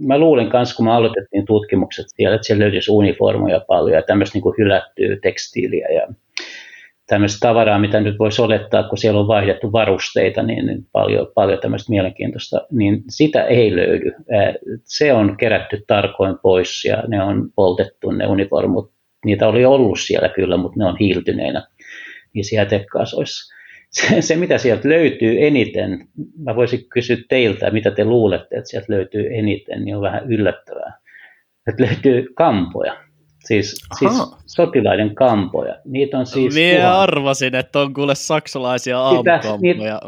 [0.00, 4.38] mä luulin kanssa, kun me aloitettiin tutkimukset siellä, että siellä löytyisi uniformuja paljon ja tämmöistä
[4.38, 6.06] niin hylättyä tekstiiliä ja
[7.06, 11.58] tämmöistä tavaraa, mitä nyt voisi olettaa, kun siellä on vaihdettu varusteita, niin, niin paljon, paljon
[11.58, 14.12] tämmöistä mielenkiintoista, niin sitä ei löydy.
[14.84, 18.92] Se on kerätty tarkoin pois ja ne on poltettu ne uniformut.
[19.24, 21.66] Niitä oli ollut siellä kyllä, mutta ne on hiiltyneinä
[22.34, 23.53] niissä jätekasoissa.
[23.94, 28.92] Se, se, mitä sieltä löytyy eniten, mä voisin kysyä teiltä, mitä te luulette, että sieltä
[28.92, 30.98] löytyy eniten, niin on vähän yllättävää.
[31.68, 33.04] Että löytyy kampoja
[33.44, 34.12] Siis, siis
[34.46, 35.76] sotilaiden kampoja.
[35.84, 36.92] Niitä on siis Mie tuhan...
[36.92, 40.00] arvasin, että on kuule saksalaisia aamukampoja niitä,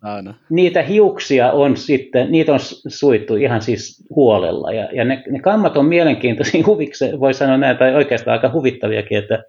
[0.00, 0.34] täynnä.
[0.50, 4.72] Niitä hiuksia on sitten, niitä on suittu ihan siis huolella.
[4.72, 9.18] Ja, ja ne, ne kammat on mielenkiintoisia huviksi, voi sanoa näin, tai oikeastaan aika huvittaviakin,
[9.18, 9.44] että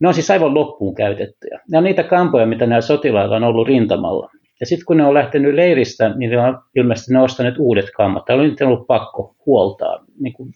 [0.00, 1.60] ne on siis aivan loppuun käytettyjä.
[1.70, 4.30] Ne on niitä kampoja, mitä näillä sotilailla on ollut rintamalla.
[4.60, 8.24] Ja sitten kun ne on lähtenyt leiristä, niin ne on ilmeisesti ne ostaneet uudet kammat.
[8.24, 10.48] Täällä on nyt ollut pakko huoltaa niin kuin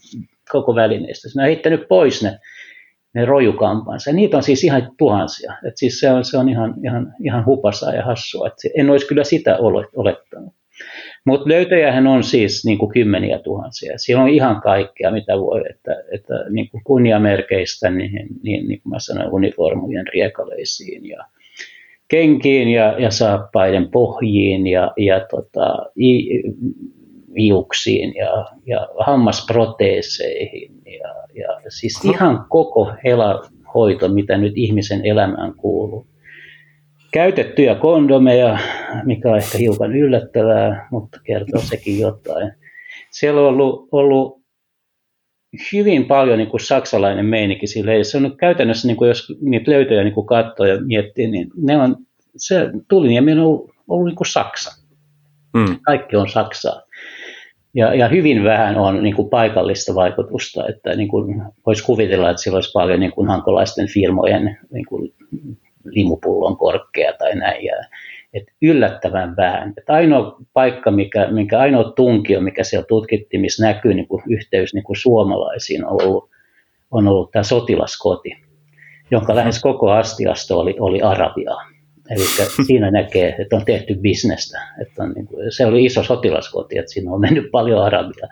[0.53, 1.29] koko välineistä.
[1.37, 2.39] Ne on heittänyt pois ne,
[3.15, 4.13] ne rojukampansa.
[4.13, 5.53] Niitä on siis ihan tuhansia.
[5.67, 8.47] Et siis se on, se on ihan, ihan, ihan hupasaa ja hassua.
[8.47, 9.59] Et en olisi kyllä sitä
[9.97, 10.55] olettanut.
[11.29, 13.93] Mutta löytöjähän on siis niin kuin kymmeniä tuhansia.
[13.97, 18.91] Siellä on ihan kaikkea, mitä voi, että, että niin kuin kunniamerkeistä, niin, niin, niin kuin
[18.91, 21.25] mä sanoin, uniformujen riekaleisiin ja
[22.09, 26.43] kenkiin ja, ja saappaiden pohjiin ja, ja tota, i,
[27.39, 36.07] hiuksiin ja, ja hammasproteeseihin ja, ja siis ihan koko helahoito, mitä nyt ihmisen elämään kuuluu.
[37.13, 38.59] Käytettyjä kondomeja,
[39.05, 42.53] mikä on ehkä hiukan yllättävää, mutta kertoo sekin jotain.
[43.11, 44.43] Siellä on ollut, ollut
[45.73, 48.05] hyvin paljon niin kuin saksalainen meininki sille.
[48.05, 51.77] Se on käytännössä, niin kuin jos niitä löytöjä niin kuin katsoo ja miettii, niin ne
[51.77, 51.97] on,
[52.37, 54.83] se tuliniemi on ollut, ollut niin kuin Saksa.
[55.57, 55.79] Mm.
[55.83, 56.83] Kaikki on Saksaa.
[57.75, 62.43] Ja, ja hyvin vähän on niin kuin paikallista vaikutusta, että niin kuin voisi kuvitella, että
[62.43, 65.15] sillä olisi paljon niin kuin hankolaisten firmojen niin kuin
[65.91, 67.65] limupullon korkea tai näin.
[67.65, 67.75] Ja,
[68.35, 69.75] että yllättävän vähän.
[69.77, 74.75] Että ainoa paikka, mikä, minkä ainoa tunkio, mikä siellä tutkittiin, missä näkyy niin kuin yhteys
[74.75, 76.31] niin kuin suomalaisiin, on ollut,
[76.91, 78.37] on ollut tämä sotilaskoti,
[79.11, 81.78] jonka lähes koko astiasto oli, oli Arabiaa.
[82.11, 82.25] Eli
[82.67, 84.59] siinä näkee, että on tehty bisnestä.
[84.83, 88.27] Että on niin kuin, se oli iso sotilaskoti, että siinä on mennyt paljon arabia.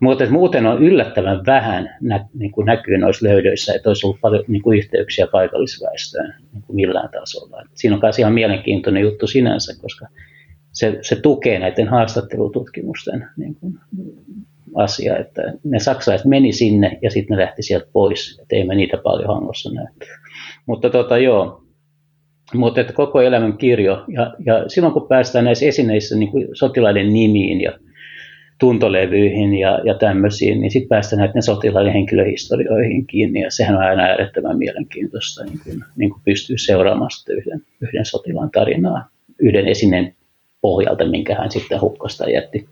[0.00, 4.44] Mutta muuten on yllättävän vähän nä, niin kuin näkyy noissa löydöissä, että olisi ollut paljon
[4.48, 7.60] niin kuin yhteyksiä paikallisväestöön niin kuin millään tasolla.
[7.60, 10.06] Et siinä on myös ihan mielenkiintoinen juttu sinänsä, koska
[10.72, 13.78] se, se tukee näiden haastattelututkimusten niin kuin,
[14.74, 18.74] asia, että ne saksalaiset meni sinne ja sitten ne lähti sieltä pois, että ei me
[18.74, 19.86] niitä paljon hangossa näy.
[20.66, 21.63] Mutta tota, joo,
[22.54, 24.04] mutta että koko elämän kirjo.
[24.08, 27.72] Ja, ja silloin kun päästään näissä esineissä niin kuin sotilaiden nimiin ja
[28.58, 33.40] tuntolevyihin ja, ja tämmöisiin, niin sitten päästään näiden sotilaiden henkilöhistorioihin kiinni.
[33.40, 38.50] Ja sehän on aina äärettömän mielenkiintoista niin kuin, niin kuin pystyy seuraamaan yhden, yhden sotilaan
[38.50, 40.14] tarinaa yhden esineen
[40.60, 42.68] pohjalta, minkä hän sitten hukkasta jätti,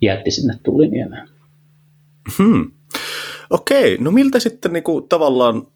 [0.00, 1.28] jätti sinne tuliniemään.
[2.38, 2.70] Hmm.
[3.50, 5.66] Okei, no miltä sitten niin kuin, tavallaan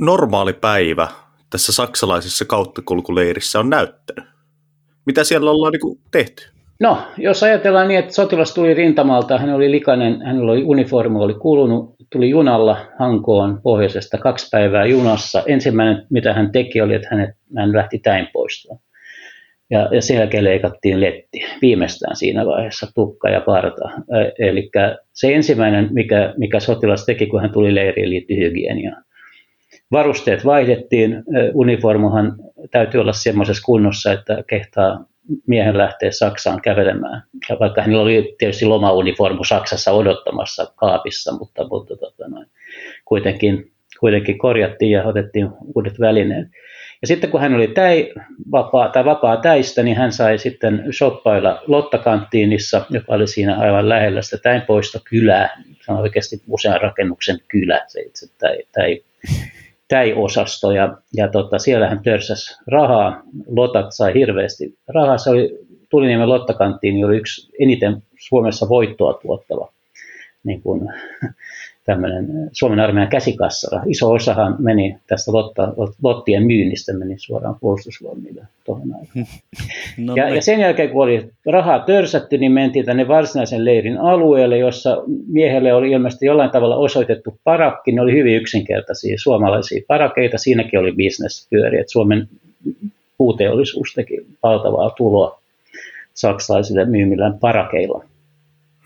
[0.00, 1.08] normaali päivä
[1.50, 4.24] tässä saksalaisessa kauttakulkuleirissä on näyttänyt?
[5.06, 6.48] Mitä siellä ollaan niin tehty?
[6.80, 11.34] No, jos ajatellaan niin, että sotilas tuli rintamalta, hän oli likainen, hänellä oli uniformu, oli
[11.34, 15.42] kulunut, tuli junalla Hankoon pohjoisesta kaksi päivää junassa.
[15.46, 18.78] Ensimmäinen, mitä hän teki, oli, että hänet, hän lähti täin poistoon.
[19.70, 23.90] Ja, ja sen jälkeen leikattiin letti, viimeistään siinä vaiheessa tukka ja parta.
[24.38, 24.70] Eli
[25.12, 29.04] se ensimmäinen, mikä, mikä sotilas teki, kun hän tuli leiriin, liittyi hygieniaan
[29.92, 31.24] varusteet vaihdettiin.
[31.54, 32.36] Uniformuhan
[32.70, 35.04] täytyy olla semmoisessa kunnossa, että kehtaa
[35.46, 37.22] miehen lähteä Saksaan kävelemään.
[37.48, 42.46] Ja vaikka hänellä oli tietysti lomauniformu Saksassa odottamassa kaapissa, mutta, mutta tota noin,
[43.04, 46.48] kuitenkin kuitenkin korjattiin ja otettiin uudet välineet.
[47.02, 48.12] Ja sitten kun hän oli täi,
[48.52, 54.22] vapaa, tai vapaa täistä, niin hän sai sitten shoppailla Lottakanttiinissa, joka oli siinä aivan lähellä
[54.22, 55.62] sitä täin poista kylää.
[55.80, 59.02] Se on oikeasti usean rakennuksen kylä, se itse täi, täi,
[59.88, 60.72] täi-osasto.
[60.72, 63.22] Ja, ja tota, siellä hän törsäsi rahaa.
[63.46, 65.18] Lotat sai hirveästi rahaa.
[65.18, 69.72] Se oli Tuliniemen Lottakanttiin oli yksi eniten Suomessa voittoa tuottava
[70.44, 70.88] niin kuin,
[71.88, 73.82] tämmöinen Suomen armeijan käsikassara.
[73.86, 75.72] Iso osahan meni tästä lotta,
[76.02, 79.26] lottien myynnistä meni suoraan puolustusvoimille tuohon aikaan.
[79.98, 84.58] No, ja, ja sen jälkeen kun oli rahaa törsätty, niin mentiin tänne varsinaisen leirin alueelle,
[84.58, 87.92] jossa miehelle oli ilmeisesti jollain tavalla osoitettu parakki.
[87.92, 90.38] Ne oli hyvin yksinkertaisia suomalaisia parakeita.
[90.38, 92.28] Siinäkin oli bisnespyöri, että Suomen
[93.18, 95.40] puuteollisuus teki valtavaa tuloa
[96.14, 98.04] saksalaisille myymillään parakeilla.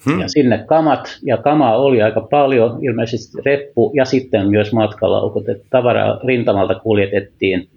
[0.07, 0.21] Hmm.
[0.21, 5.67] Ja sinne kamat, ja kamaa oli aika paljon, ilmeisesti reppu ja sitten myös matkalaukut, että
[5.71, 7.69] tavaraa rintamalta kuljetettiin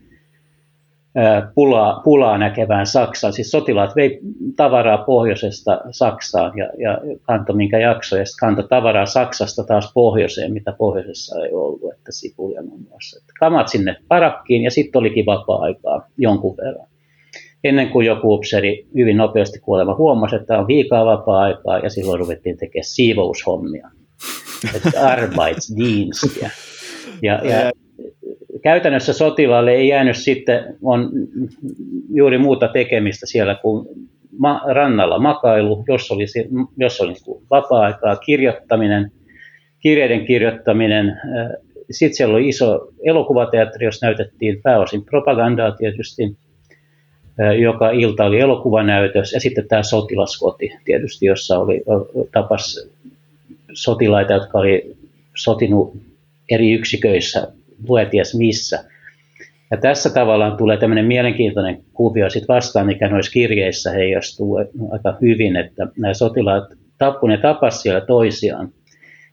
[1.56, 3.34] pulaa, pulaa näkevään Saksaan.
[3.34, 4.20] Siis sotilaat vei
[4.56, 10.74] tavaraa pohjoisesta Saksaan ja, ja kanto minkä jakso, ja kanto tavaraa Saksasta taas pohjoiseen, mitä
[10.78, 13.26] pohjoisessa ei ollut, että sipuja muun muassa.
[13.40, 16.88] Kamat sinne parakkiin ja sitten olikin vapaa-aikaa jonkun verran
[17.66, 22.58] ennen kuin joku upseri hyvin nopeasti kuolema huomasi, että on liikaa vapaa-aikaa ja silloin ruvettiin
[22.58, 23.90] tekemään siivoushommia.
[25.02, 26.50] Arbeitsdienstiä.
[27.22, 27.72] Ja, ja
[28.64, 31.12] käytännössä sotilaalle ei jäänyt sitten, on
[32.14, 33.88] juuri muuta tekemistä siellä kuin
[34.40, 36.26] ma- rannalla makailu, jos oli,
[36.78, 37.14] jos oli
[37.50, 39.12] vapaa-aikaa, kirjoittaminen,
[39.80, 41.22] kirjeiden kirjoittaminen.
[41.92, 46.38] Sitten siellä oli iso elokuvateatteri, jossa näytettiin pääosin propagandaa tietysti
[47.62, 51.84] joka ilta oli elokuvanäytös ja sitten tämä sotilaskoti tietysti, jossa oli
[52.32, 52.90] tapas
[53.74, 54.96] sotilaita, jotka oli
[55.36, 55.98] sotinut
[56.50, 57.48] eri yksiköissä,
[57.88, 58.84] lueties missä.
[59.72, 64.56] Ja tässä tavallaan tulee tämmöinen mielenkiintoinen kuvio sit vastaan, mikä noissa kirjeissä heijastuu
[64.92, 66.64] aika hyvin, että nämä sotilaat
[66.98, 68.70] tappu ne tapas siellä toisiaan,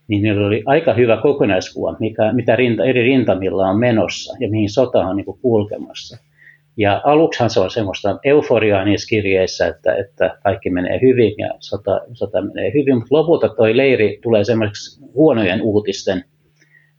[0.09, 4.71] niin niillä oli aika hyvä kokonaiskuva, mikä, mitä rinta, eri rintamilla on menossa ja mihin
[4.71, 6.32] sota on niin kulkemassa.
[6.77, 12.01] Ja aluksihan se on semmoista euforiaa niissä kirjeissä, että, että kaikki menee hyvin ja sota,
[12.13, 16.25] sota menee hyvin, mutta lopulta toi leiri tulee semmoiseksi huonojen uutisten,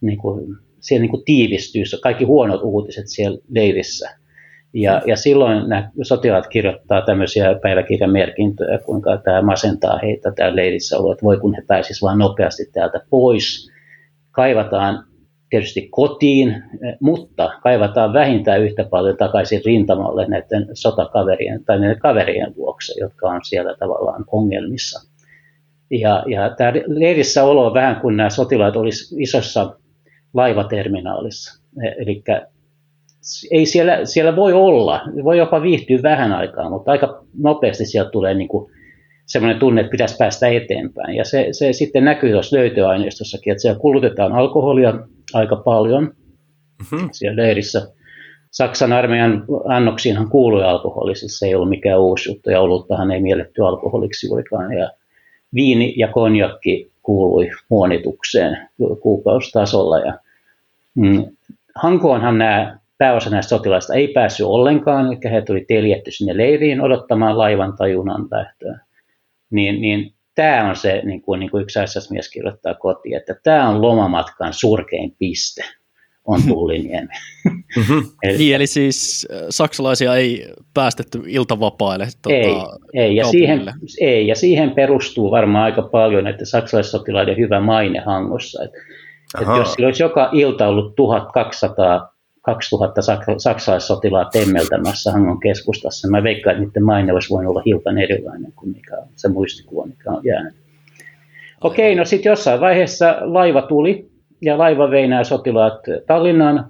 [0.01, 4.09] niin kuin, siellä niin kuin tiivistyy kaikki huonot uutiset siellä leirissä.
[4.73, 11.23] Ja, ja silloin nämä sotilaat kirjoittaa tämmöisiä päiväkirjamerkintöjä, kuinka tämä masentaa heitä täällä leirissä että
[11.23, 13.71] voi kun he pääsisivät vain nopeasti täältä pois.
[14.31, 15.05] Kaivataan
[15.53, 16.63] tietysti kotiin,
[16.99, 23.39] mutta kaivataan vähintään yhtä paljon takaisin rintamalle näiden sotakaverien tai näiden kaverien vuoksi, jotka on
[23.43, 25.09] siellä tavallaan ongelmissa.
[25.91, 29.75] Ja, ja tämä leirissä olo on vähän kuin nämä sotilaat olisivat isossa
[30.33, 31.63] laivaterminaalissa.
[31.97, 32.23] Eli
[33.51, 38.33] ei siellä, siellä voi olla, voi jopa viihtyä vähän aikaa, mutta aika nopeasti sieltä tulee
[38.33, 38.71] niin kuin
[39.25, 41.15] semmoinen tunne, että pitäisi päästä eteenpäin.
[41.15, 44.93] Ja se, se sitten näkyy tuossa löytöaineistossakin, että siellä kulutetaan alkoholia
[45.33, 47.09] aika paljon mm-hmm.
[47.11, 47.87] siellä leirissä.
[48.51, 53.21] Saksan armeijan annoksiinhan kuului alkoholi, siis se ei ollut mikään uusi juttu, ja oluttahan ei
[53.21, 54.73] mielletty alkoholiksi juurikaan.
[54.73, 54.91] Ja
[55.53, 58.57] viini ja konjakki kuului muonitukseen
[59.01, 59.99] kuukaustasolla.
[59.99, 60.13] Ja,
[60.95, 61.25] mm,
[61.75, 67.37] Hankoonhan nämä pääosa näistä sotilaista ei päässyt ollenkaan, eli he tuli teljetty sinne leiriin odottamaan
[67.37, 68.79] laivan tai junan lähtöä
[69.53, 73.69] niin, niin tämä on se, niin kuin, niin kuin yksi SS-mies kirjoittaa kotiin, että tämä
[73.69, 75.61] on lomamatkan surkein piste,
[76.25, 76.49] on mhm.
[76.49, 77.13] Tulliniemi.
[77.77, 78.03] Mm-hmm.
[78.23, 82.55] eli, niin, eli siis äh, saksalaisia ei päästetty iltavapaille tuota, ei,
[83.03, 83.65] ei, ja siihen,
[84.01, 88.63] ei, ja siihen perustuu varmaan aika paljon että saksalaissotilaiden hyvä maine Hangossa.
[88.63, 88.77] Että,
[89.41, 92.12] että jos olisi joka ilta ollut 1200
[92.43, 93.01] 2000
[93.37, 96.07] saksalaissotilaa temmeltämässä Hangon keskustassa.
[96.07, 99.85] Mä veikkaan, että niiden maine olisi voinut olla hiukan erilainen kuin mikä on se muistikuva,
[99.85, 100.53] mikä on jäänyt.
[101.61, 106.69] Okei, no sitten jossain vaiheessa laiva tuli ja laiva vei nämä sotilaat Tallinnaan.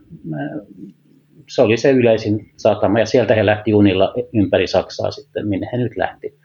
[1.49, 5.77] Se oli se yleisin satama ja sieltä he lähti junilla ympäri Saksaa sitten, minne he
[5.77, 6.42] nyt lähti.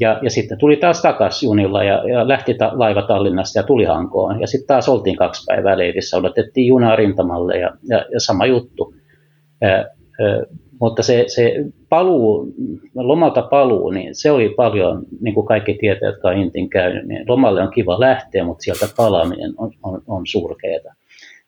[0.00, 3.84] Ja, ja sitten tuli taas takaisin junilla ja, ja lähti ta, laiva Tallinnasta ja tuli
[3.84, 4.40] Hankoon.
[4.40, 8.94] Ja sitten taas oltiin kaksi päivää leirissä, odotettiin junaa rintamalle ja, ja, ja sama juttu.
[9.64, 9.86] Ä, ä,
[10.80, 11.54] mutta se, se
[11.88, 12.54] paluu,
[12.94, 17.24] lomalta paluu, niin se oli paljon, niin kuin kaikki tietävät, jotka on Intin käynyt, niin
[17.28, 20.94] lomalle on kiva lähteä, mutta sieltä palaaminen on, on, on surkeata.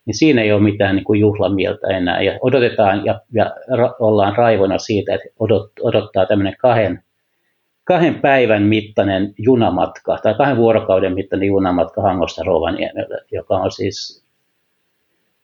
[0.07, 2.23] Niin siinä ei ole mitään niin kuin juhlamieltä enää.
[2.23, 7.03] Ja odotetaan ja, ja ra, ollaan raivona siitä, että odot, odottaa tämmöinen kahden
[7.89, 14.25] kahden päivän mittainen junamatka, tai kahden vuorokauden mittainen junamatka Hangosta Rovaniemelle, joka on siis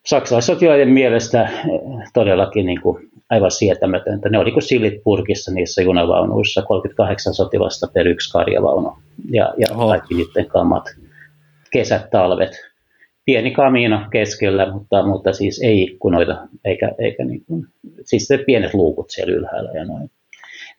[0.07, 1.51] saksalaissotilaiden mielestä eh,
[2.15, 4.29] todellakin niin kuin aivan sietämätöntä.
[4.29, 8.93] Ne oli kuin sillit purkissa niissä junavaunuissa, 38 sotilasta per yksi karjavaunu
[9.31, 10.85] ja, ja kaikki niiden kamat,
[11.73, 12.51] kesät, talvet.
[13.25, 17.67] Pieni kamiina keskellä, mutta, mutta siis ei ikkunoita, eikä, eikä niin kuin,
[18.03, 20.11] siis se pienet luukut siellä ylhäällä ja noin.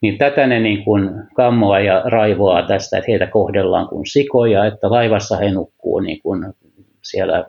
[0.00, 4.90] Niin tätä ne niin kuin kammoa ja raivoaa tästä, että heitä kohdellaan kuin sikoja, että
[4.90, 6.46] laivassa he nukkuu niin kuin
[7.02, 7.44] siellä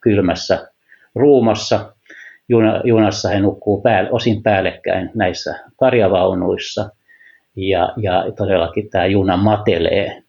[0.00, 0.68] kylmässä
[1.14, 1.94] ruumassa.
[2.48, 6.90] Juna, junassa he nukkuu päälle, osin päällekkäin näissä karjavaunuissa.
[7.56, 10.22] Ja, ja todellakin tämä juna matelee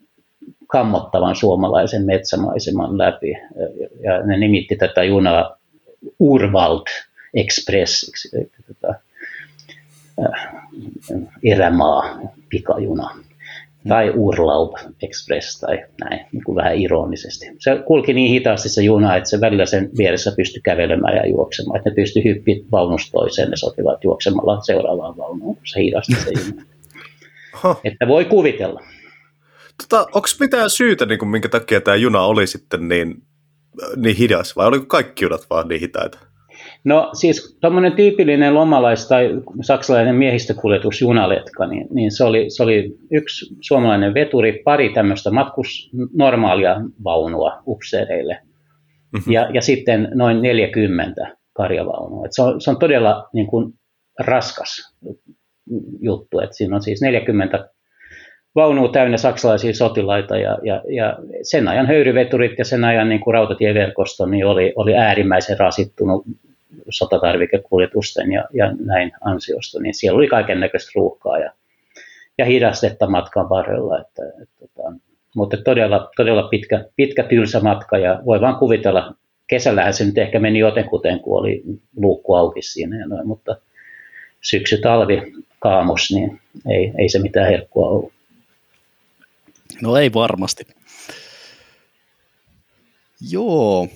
[0.68, 3.34] kammottavan suomalaisen metsämaiseman läpi.
[4.04, 5.58] Ja ne nimitti tätä junaa
[6.20, 6.86] Urwald
[7.34, 8.30] Expressiksi,
[11.44, 12.20] erämaa
[12.50, 13.10] pikajuna
[13.88, 17.46] tai Urlaub Express tai näin, niin kuin vähän ironisesti.
[17.60, 21.78] Se kulki niin hitaasti se juna, että se välillä sen vieressä pystyi kävelemään ja juoksemaan,
[21.78, 26.32] että ne pystyi hyppiä vaunusta toiseen, ne sotilaat juoksemalla seuraavaan vaunuun, kun se hidasti se
[26.46, 26.66] juna.
[27.84, 28.82] Että voi kuvitella.
[29.78, 33.24] Tota, Onko mitään syytä, niin kuin, minkä takia tämä juna oli sitten niin,
[33.96, 36.31] niin hidas, vai oliko kaikki junat vaan niin hitaita?
[36.84, 39.30] No siis tuommoinen tyypillinen lomalais- tai
[39.62, 45.92] saksalainen miehistökuljetus junaletka, niin, niin se, oli, se oli yksi suomalainen veturi, pari tämmöistä matkus
[46.14, 48.38] normaalia vaunua upseereille
[49.14, 49.34] mm-hmm.
[49.34, 52.26] ja, ja sitten noin 40 karjavaunua.
[52.26, 53.74] Et se, on, se on todella niin kuin,
[54.20, 54.96] raskas
[56.02, 57.70] juttu, että siinä on siis 40
[58.56, 63.34] vaunua täynnä saksalaisia sotilaita ja, ja, ja sen ajan höyryveturit ja sen ajan niin kuin
[63.34, 66.26] rautatieverkosto niin oli, oli äärimmäisen rasittunut
[66.90, 71.52] sotatarvikekuljetusten ja, ja näin ansiosta, niin siellä oli kaiken näköistä ruuhkaa ja,
[72.38, 74.02] ja hidastetta matkan varrella.
[74.02, 74.94] Että, että, että, tota,
[75.36, 79.16] mutta todella, todella pitkä, pitkä tylsä matka ja voi vaan kuvitella,
[79.48, 81.64] kesällähän se nyt ehkä meni jotenkuten, kun oli
[81.96, 83.56] luukku auki siinä ja noin, mutta
[84.42, 88.14] syksy, talvi, kaamos, niin ei, ei se mitään herkkua ollut.
[89.82, 90.64] No ei varmasti.
[93.32, 93.88] Joo.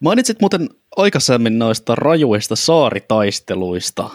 [0.00, 4.10] Mainitsit muuten aikaisemmin noista rajuista saaritaisteluista.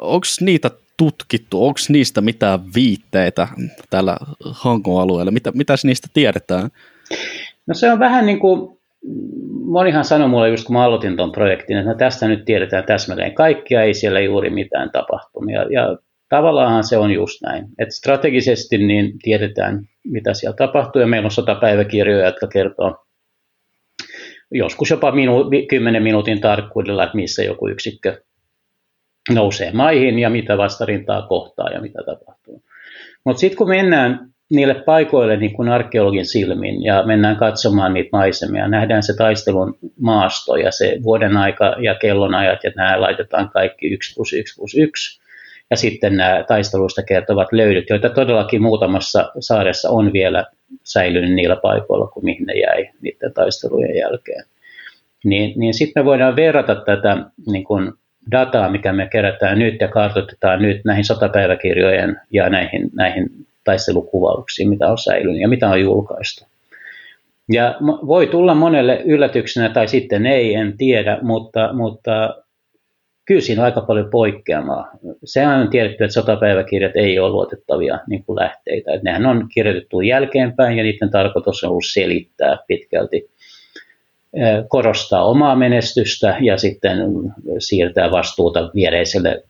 [0.00, 1.66] Onko niitä tutkittu?
[1.66, 3.48] Onko niistä mitään viitteitä
[3.90, 5.30] täällä Hankon alueella?
[5.30, 6.70] Mitä, mitäs niistä tiedetään?
[7.66, 8.78] No se on vähän niin kuin,
[9.64, 13.34] monihan sanoi mulle just kun mä aloitin tuon projektin, että no tästä nyt tiedetään täsmälleen
[13.34, 15.50] kaikkia, ei siellä juuri mitään tapahtunut.
[15.50, 15.96] Ja, ja
[16.28, 17.64] tavallaan se on just näin.
[17.78, 23.03] että strategisesti niin tiedetään, mitä siellä tapahtuu, ja meillä on sotapäiväkirjoja, jotka kertoo
[24.50, 28.22] joskus jopa minu, 10 minuutin tarkkuudella, että missä joku yksikkö
[29.30, 32.62] nousee maihin ja mitä vastarintaa kohtaa ja mitä tapahtuu.
[33.24, 38.68] Mutta sitten kun mennään niille paikoille niin kuin arkeologin silmin ja mennään katsomaan niitä maisemia,
[38.68, 44.14] nähdään se taistelun maasto ja se vuoden aika ja kellonajat ja nämä laitetaan kaikki 1
[44.14, 45.23] plus 1 plus 1
[45.74, 50.44] ja sitten nämä taisteluista kertovat löydyt, joita todellakin muutamassa saaressa on vielä
[50.84, 54.44] säilynyt niillä paikoilla, kuin mihin ne jäi niiden taistelujen jälkeen.
[55.24, 57.92] Niin, niin sitten me voidaan verrata tätä niin kuin
[58.30, 63.30] dataa, mikä me kerätään nyt ja kartoitetaan nyt näihin sotapäiväkirjojen ja näihin, näihin
[63.64, 66.44] taistelukuvauksiin, mitä on säilynyt ja mitä on julkaistu.
[67.52, 72.43] Ja voi tulla monelle yllätyksenä tai sitten ei, en tiedä, mutta, mutta
[73.24, 74.90] kyllä siinä on aika paljon poikkeamaa.
[75.24, 78.92] Sehän on tiedetty, että sotapäiväkirjat ei ole luotettavia niin kuin lähteitä.
[78.92, 83.30] Että nehän on kirjoitettu jälkeenpäin ja niiden tarkoitus on ollut selittää pitkälti,
[84.68, 86.98] korostaa omaa menestystä ja sitten
[87.58, 89.42] siirtää vastuuta viereiselle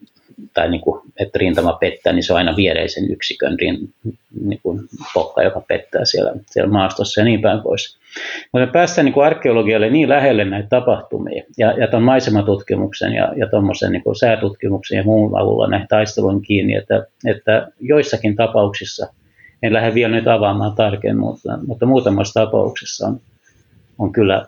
[0.54, 3.56] tai niin kuin, että rintama pettää, niin se on aina viereisen yksikön
[4.44, 4.80] niin kuin
[5.14, 7.98] pokka, joka pettää siellä, siellä maastossa ja niin päin pois.
[8.52, 13.92] Mutta päästään niin arkeologialle niin lähelle näitä tapahtumia ja, ja tuon maisematutkimuksen ja, ja tuommoisen
[13.92, 19.06] niin säätutkimuksen ja muun avulla näihin taisteluun kiinni, että, että joissakin tapauksissa,
[19.62, 23.20] en lähde vielä nyt avaamaan tarkemmin, mutta, mutta muutamassa tapauksessa on,
[23.98, 24.46] on kyllä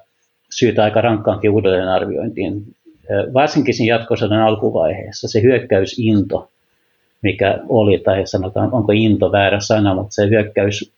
[0.50, 2.62] syytä aika rankkaankin uudelleenarviointiin.
[3.34, 6.50] Varsinkin siinä jatkosodan alkuvaiheessa se hyökkäysinto,
[7.22, 10.92] mikä oli, tai sanotaan, onko into väärä sana, mutta se hyökkäys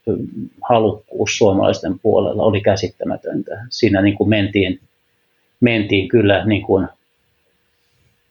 [0.68, 3.58] halukkuus suomalaisten puolella oli käsittämätöntä.
[3.70, 4.80] Siinä niin kuin mentiin,
[5.60, 6.88] mentiin kyllä, niin kuin,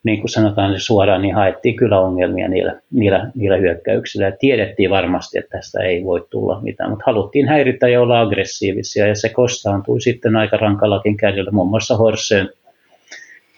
[0.03, 4.25] niin kuin sanotaan niin suoraan, niin haettiin kyllä ongelmia niillä, niillä, niillä hyökkäyksillä.
[4.25, 9.07] Ja tiedettiin varmasti, että tästä ei voi tulla mitään, mutta haluttiin häiritä ja olla aggressiivisia,
[9.07, 11.51] ja se kostaantui sitten aika rankallakin kädellä.
[11.51, 12.49] Muun muassa Horseen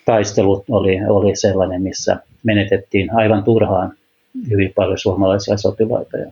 [0.05, 3.98] taistelut oli, oli sellainen, missä menetettiin aivan turhaan
[4.49, 6.31] hyvin paljon suomalaisia sotilaita ja,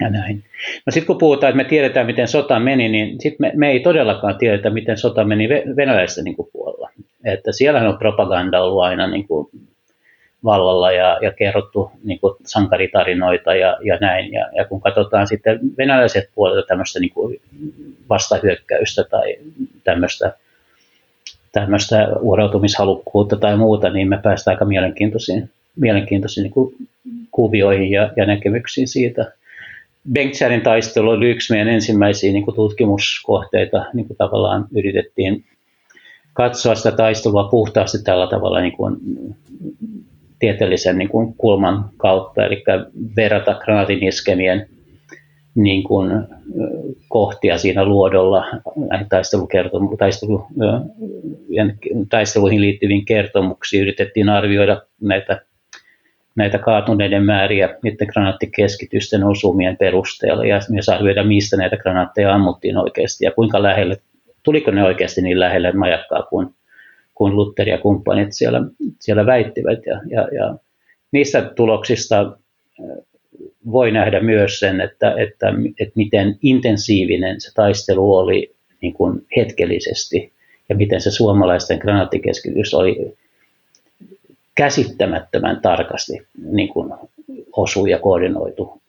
[0.00, 0.44] ja näin.
[0.86, 3.80] No sitten kun puhutaan, että me tiedetään, miten sota meni, niin sitten me, me ei
[3.80, 6.90] todellakaan tiedetä, miten sota meni venäläisten niin puolella.
[7.24, 9.48] että siellä on propaganda ollut aina niin kuin
[10.46, 14.32] vallalla ja, ja kerrottu niin kuin sankaritarinoita ja, ja näin.
[14.32, 17.40] Ja, ja kun katsotaan sitten venäläiset puolelta tämmöistä niin kuin
[18.08, 19.36] vastahyökkäystä tai
[19.84, 20.32] tämmöistä,
[21.52, 26.90] tämmöistä uhrautumishalukkuutta tai muuta, niin me päästään aika mielenkiintoisiin, mielenkiintoisiin niin
[27.30, 29.32] kuvioihin ja, ja näkemyksiin siitä.
[30.12, 35.44] Bengtsärin taistelu oli yksi meidän ensimmäisiä niin kuin tutkimuskohteita, niin kuin tavallaan yritettiin
[36.32, 38.96] katsoa sitä taistelua puhtaasti tällä tavalla niin kuin
[40.38, 42.64] tieteellisen niin kuin kulman kautta, eli
[43.16, 44.68] verrata granaatin iskemien
[45.54, 46.10] niin kuin,
[47.08, 48.46] kohtia siinä luodolla
[49.08, 50.46] taistelukertomu- taistelu,
[52.10, 53.82] taisteluihin liittyviin kertomuksiin.
[53.82, 55.42] Yritettiin arvioida näitä,
[56.36, 63.24] näitä kaatuneiden määriä niiden granaattikeskitysten osumien perusteella ja myös arvioida, mistä näitä granaatteja ammuttiin oikeasti
[63.24, 63.96] ja kuinka lähelle,
[64.42, 66.48] tuliko ne oikeasti niin lähelle majakkaa kuin
[67.16, 68.60] kuin Luther ja kumppanit siellä,
[69.00, 69.78] siellä väittivät.
[69.86, 70.56] Ja, ja, ja
[71.12, 72.96] niistä tuloksista äh,
[73.72, 80.32] voi nähdä myös sen, että, että, että miten intensiivinen se taistelu oli niin kuin hetkellisesti
[80.68, 83.16] ja miten se suomalaisten granaattikeskitys oli
[84.56, 86.12] käsittämättömän tarkasti
[86.50, 86.92] niin kuin
[87.52, 88.82] osu ja koordinoitu.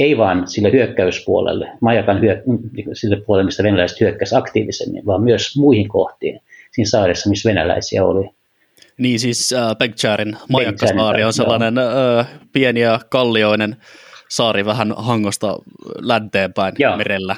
[0.00, 2.42] Ei vaan sille hyökkäyspuolelle, majakan hyö,
[2.92, 6.40] sille puolelle, mistä venäläiset hyökkäsivät aktiivisemmin, vaan myös muihin kohtiin
[6.72, 8.30] siinä saaressa, missä venäläisiä oli.
[8.98, 13.76] Niin siis äh, Pekcharin majakkasaari on sellainen äh, pieni ja kallioinen
[14.28, 15.56] saari vähän hangosta
[16.00, 16.96] länteenpäin Joo.
[16.96, 17.36] merellä.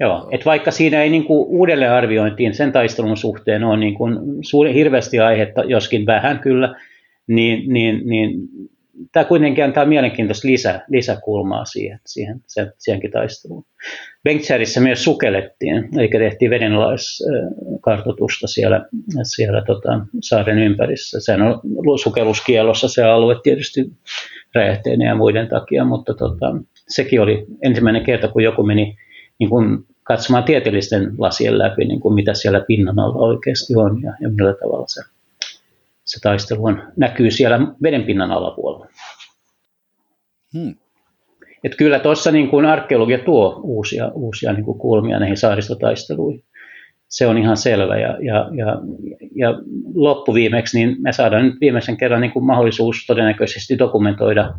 [0.00, 4.04] Joo, että vaikka siinä ei niinku uudelleenarviointiin sen taistelun suhteen ole niinku
[4.42, 6.74] suuri, hirveästi aihetta, joskin vähän kyllä,
[7.26, 8.48] niin, niin, niin
[9.12, 12.40] tämä kuitenkin antaa mielenkiintoista lisä, lisäkulmaa siihen, siihen,
[12.78, 13.64] siihenkin taisteluun.
[14.24, 18.86] Bengtsärissä myös sukellettiin, eikä tehtiin vedenalaiskartoitusta siellä,
[19.22, 21.20] siellä tota, saaren ympärissä.
[21.20, 21.60] Sehän on
[21.98, 23.90] sukelluskielossa se alue tietysti
[24.54, 26.56] räjähteiden ja muiden takia, mutta tota,
[26.88, 28.96] sekin oli ensimmäinen kerta, kun joku meni
[29.38, 34.12] niin kuin katsomaan tieteellisten lasien läpi, niin kuin mitä siellä pinnan alla oikeasti on ja,
[34.20, 35.02] ja millä tavalla se
[36.06, 38.86] se taistelu on, näkyy siellä vedenpinnan alapuolella.
[40.52, 40.74] Hmm.
[41.64, 46.42] Et kyllä tuossa niin kuin arkeologia tuo uusia, uusia niin kuin kulmia näihin saaristotaisteluihin.
[47.08, 47.96] Se on ihan selvä.
[47.96, 48.80] Ja, ja, ja,
[49.34, 49.58] ja
[49.94, 54.54] loppuviimeksi niin me saadaan nyt viimeisen kerran niin kuin mahdollisuus todennäköisesti dokumentoida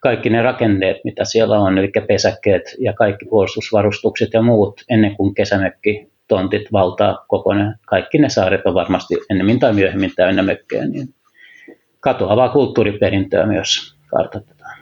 [0.00, 5.34] kaikki ne rakenteet, mitä siellä on, eli pesäkkeet ja kaikki puolustusvarustukset ja muut, ennen kuin
[5.34, 10.86] kesämökki tontit valtaa koko ne, kaikki ne saaret on varmasti ennemmin tai myöhemmin täynnä mökkejä,
[10.86, 11.14] niin
[12.00, 14.78] katoavaa kulttuuriperintöä myös kartoitetaan.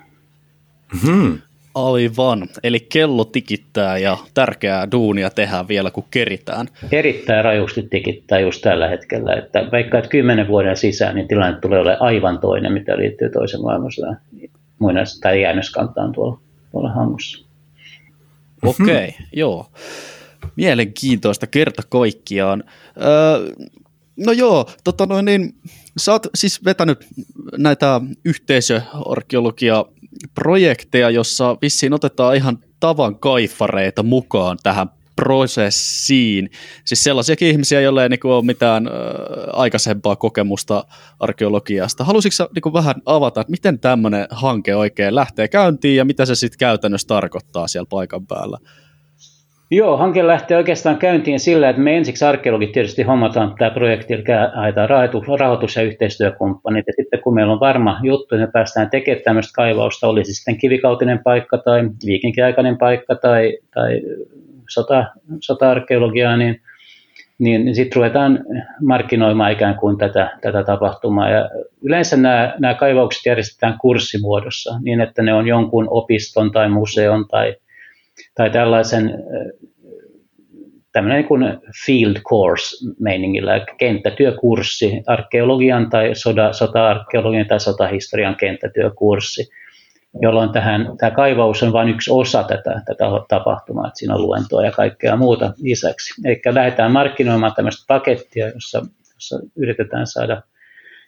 [1.07, 1.39] Hmm.
[1.75, 2.49] Aivan.
[2.63, 6.67] Eli kello tikittää ja tärkeää duunia tehdään vielä, kun keritään.
[6.93, 9.35] Erittäin rajusti tikittää just tällä hetkellä.
[9.35, 13.63] Että vaikka että kymmenen vuoden sisään, niin tilanne tulee olemaan aivan toinen, mitä liittyy toisen
[13.63, 14.17] maailmansodan
[14.85, 16.39] muinais- tai jäännöskantaan tuolla,
[16.73, 17.45] tuolla hangussa.
[18.63, 19.71] Okei, okay, joo
[20.57, 22.65] mielenkiintoista kerta kaikkiaan.
[23.03, 23.55] Öö,
[24.17, 25.55] no joo, tota noin, niin,
[25.97, 27.07] sä oot siis vetänyt
[27.57, 29.85] näitä yhteisöarkeologia
[30.35, 36.51] projekteja, jossa vissiin otetaan ihan tavan kaifareita mukaan tähän prosessiin.
[36.85, 38.91] Siis sellaisiakin ihmisiä, joilla ei niin ole mitään ö,
[39.53, 40.85] aikaisempaa kokemusta
[41.21, 42.05] arkeologiasta.
[42.05, 46.59] Haluaisitko niin vähän avata, että miten tämmöinen hanke oikein lähtee käyntiin ja mitä se sitten
[46.59, 48.59] käytännössä tarkoittaa siellä paikan päällä?
[49.71, 54.25] Joo, hanke lähtee oikeastaan käyntiin sillä, että me ensiksi arkeologit tietysti hommataan tämä projekti, eli
[54.55, 56.87] haetaan rahoitus, rahoitus- ja yhteistyökumppanit.
[56.87, 60.59] Ja sitten kun meillä on varma juttu, että me päästään tekemään tämmöistä kaivausta, olisi sitten
[60.59, 64.01] kivikautinen paikka tai viikinkiaikainen paikka tai, tai
[64.69, 65.05] sota,
[65.41, 66.61] sota-arkeologiaa, niin,
[67.39, 68.45] niin, niin sitten ruvetaan
[68.83, 71.31] markkinoimaan ikään kuin tätä, tätä tapahtumaa.
[71.31, 71.51] Ja
[71.83, 77.57] yleensä nämä, nämä kaivaukset järjestetään kurssimuodossa niin, että ne on jonkun opiston tai museon tai
[78.35, 79.25] tai tällaisen
[80.93, 89.49] tämmöinen niin field course meiningillä, kenttätyökurssi, arkeologian tai sota, sota-arkeologian tai sotahistorian kenttätyökurssi,
[90.23, 94.65] jolloin tähän, tämä kaivaus on vain yksi osa tätä, tätä tapahtumaa, että siinä on luentoa
[94.65, 96.23] ja kaikkea muuta lisäksi.
[96.25, 100.43] Eli lähdetään markkinoimaan tämmöistä pakettia, jossa, jossa yritetään saada–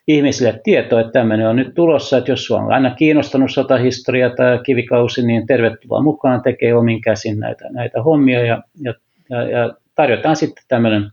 [0.09, 4.59] ihmisille tietoa, että tämmöinen on nyt tulossa, että jos sinua on aina kiinnostanut sotahistoria tai
[4.59, 8.95] kivikausi, niin tervetuloa mukaan tekee omin käsin näitä, näitä hommia ja, ja,
[9.31, 11.11] ja, ja tarjotaan sitten tämmöinen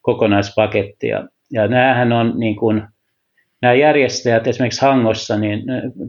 [0.00, 1.08] kokonaispaketti.
[1.08, 2.82] Ja, ja näähän on niin kuin,
[3.64, 5.62] nämä järjestäjät esimerkiksi Hangossa, niin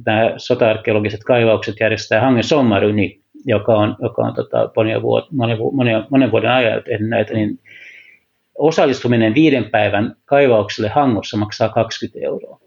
[0.05, 6.03] nämä sota-arkeologiset kaivaukset järjestää Hangen Sommaryni, joka on, joka on tota, monen, vuoden, monen, monen,
[6.09, 7.59] monen vuoden ajan tehnyt näitä, niin
[8.57, 12.59] osallistuminen viiden päivän kaivaukselle Hangossa maksaa 20 euroa.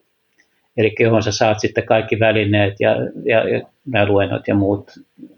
[0.77, 3.49] Eli johon sä saat sitten kaikki välineet ja, ja,
[3.93, 4.91] ja luennot ja muut.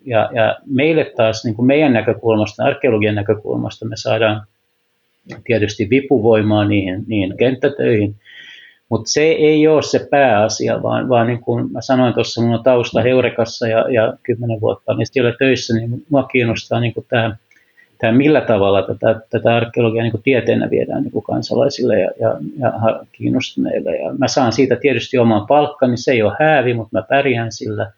[0.04, 4.46] Ja, ja meille taas niin kuin meidän näkökulmasta, arkeologian näkökulmasta me saadaan
[5.44, 8.16] tietysti vipuvoimaa niihin, niihin kenttätöihin,
[8.90, 12.62] mutta se ei ole se pääasia, vaan, vaan niin kuin mä sanoin tuossa, mun on
[12.62, 17.36] tausta Heurekassa ja, ja kymmenen vuotta niin siellä töissä, niin mua kiinnostaa niin tämä,
[17.98, 23.96] tämä, millä tavalla tätä, tätä arkeologiaa niin tieteenä viedään niin kansalaisille ja, ja, ja kiinnostuneille.
[23.96, 27.92] Ja mä saan siitä tietysti oman palkkani, se ei ole häävi, mutta mä pärjään sillä.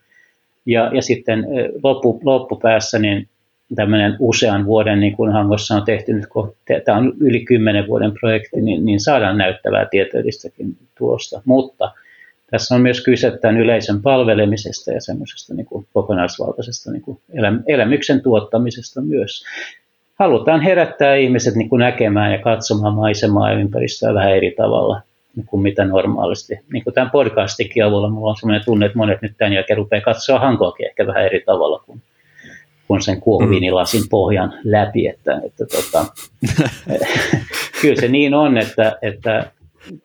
[0.66, 1.46] Ja, ja sitten
[1.82, 3.28] loppu, loppupäässä niin
[3.74, 6.26] tämmöinen usean vuoden, niin kuin Hangossa on tehty nyt,
[6.84, 11.42] tämä on yli kymmenen vuoden projekti, niin, niin saadaan näyttävää tieteellistäkin tulosta.
[11.44, 11.92] Mutta
[12.50, 17.18] tässä on myös kyse tämän yleisön palvelemisesta ja semmoisesta niin kuin kokonaisvaltaisesta niin kuin
[17.66, 19.44] elämyksen tuottamisesta myös.
[20.18, 25.00] Halutaan herättää ihmiset niin kuin näkemään ja katsomaan maisemaa ja ympäristöä vähän eri tavalla
[25.36, 26.54] niin kuin mitä normaalisti.
[26.72, 30.02] Niin kuin tämän podcastinkin avulla mulla on sellainen tunne, että monet nyt tämän jälkeen rupeaa
[30.02, 32.02] katsoa Hankoakin ehkä vähän eri tavalla kuin
[32.88, 35.06] kun sen kuohuviinilasin pohjan läpi.
[35.06, 36.06] Että, että tota,
[37.80, 39.50] kyllä se niin on, että, että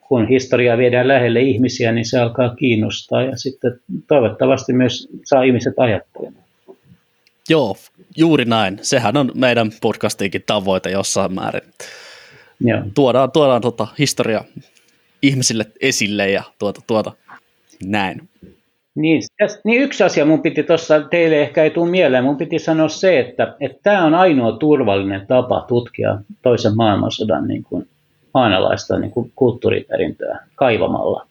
[0.00, 5.74] kun historiaa viedään lähelle ihmisiä, niin se alkaa kiinnostaa ja sitten toivottavasti myös saa ihmiset
[5.76, 6.44] ajattelemaan.
[7.48, 7.76] Joo,
[8.16, 8.78] juuri näin.
[8.82, 11.62] Sehän on meidän podcastinkin tavoite jossain määrin.
[12.60, 12.82] Joo.
[12.94, 14.44] Tuodaan, tuodaan tuota historia
[15.22, 17.12] ihmisille esille ja tuota, tuota
[17.84, 18.28] näin.
[18.98, 19.22] Niin,
[19.64, 23.18] niin yksi asia mun piti tuossa, teille ehkä ei tule mieleen, mun piti sanoa se,
[23.18, 27.88] että tämä on ainoa turvallinen tapa tutkia toisen maailmansodan niin kuin
[28.34, 31.26] maanalaista niin kuin kulttuuriperintöä kaivamalla,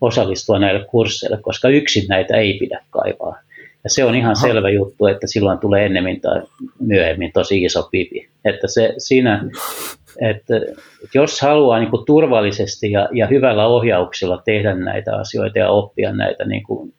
[0.00, 3.38] osallistua näille kursseille, koska yksin näitä ei pidä kaivaa.
[3.84, 6.42] Ja se on ihan selvä juttu, että silloin tulee ennemmin tai
[6.80, 8.28] myöhemmin tosi iso pipi.
[8.44, 9.44] Että se siinä,
[10.20, 10.54] että
[11.14, 16.44] jos haluaa niin kuin turvallisesti ja, ja hyvällä ohjauksella tehdä näitä asioita ja oppia näitä
[16.44, 16.92] niin kuin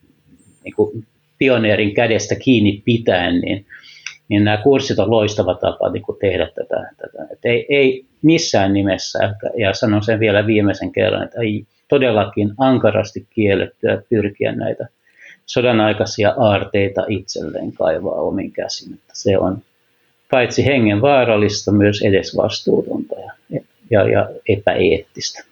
[0.64, 1.06] niin kuin
[1.38, 3.66] pioneerin kädestä kiinni pitäen, niin,
[4.28, 6.90] niin nämä kurssit on loistava tapa niin kuin tehdä tätä.
[6.96, 7.26] tätä.
[7.32, 13.26] Et ei, ei missään nimessä, ja sanon sen vielä viimeisen kerran, että ei todellakin ankarasti
[13.30, 14.88] kiellettyä pyrkiä näitä
[15.46, 18.94] sodan aikaisia aarteita itselleen kaivaa omin käsin.
[18.94, 19.62] Että se on
[20.30, 23.60] paitsi hengen vaarallista, myös edesvastuutonta ja,
[23.90, 25.44] ja, ja epäeettistä.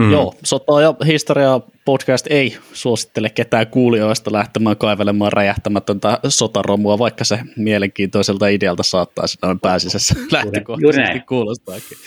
[0.00, 0.12] Mm.
[0.12, 7.38] Joo, sota ja historia podcast ei suosittele ketään kuulijoista lähtemään kaivelemaan räjähtämätöntä sotaromua, vaikka se
[7.56, 11.98] mielenkiintoiselta idealta saattaisi noin pääsisessä lähtökohtaisesti kuulostaakin.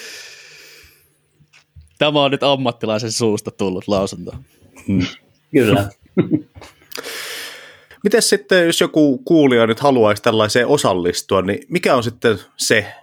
[1.97, 4.31] Tämä on nyt ammattilaisen suusta tullut lausunto.
[4.87, 5.05] Mm.
[5.51, 5.89] Kyllä.
[8.03, 12.93] Miten sitten, jos joku kuulija nyt haluaisi tällaiseen osallistua, niin mikä on sitten se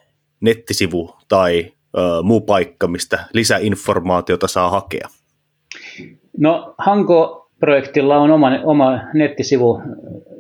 [0.41, 1.73] nettisivu tai
[2.23, 5.09] muu paikka, mistä lisäinformaatiota saa hakea?
[6.39, 9.83] No Hanko-projektilla on oma, oma nettisivu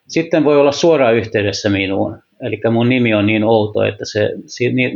[0.08, 2.18] Sitten voi olla suoraan yhteydessä minuun.
[2.42, 4.30] Eli mun nimi on niin outo, että se,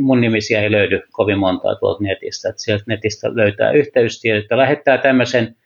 [0.00, 2.48] mun nimisiä ei löydy kovin montaa tuolta netistä.
[2.48, 5.56] Että sieltä netistä löytää yhteystiedot ja lähettää tämmöisen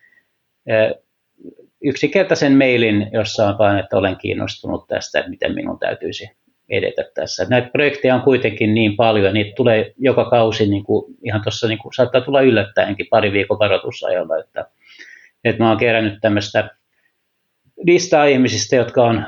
[1.83, 6.31] yksinkertaisen mailin, jossa on vain, että olen kiinnostunut tästä, että miten minun täytyisi
[6.69, 7.47] edetä tässä.
[7.51, 11.69] Näitä projekteja on kuitenkin niin paljon, ja niitä tulee joka kausi, niin kuin, ihan tuossa
[11.69, 14.67] niin kuin, saattaa tulla yllättäenkin pari viikon varoitusajalla, että,
[15.45, 16.71] että mä oon kerännyt tämmöistä
[17.87, 19.27] listaa ihmisistä, jotka on,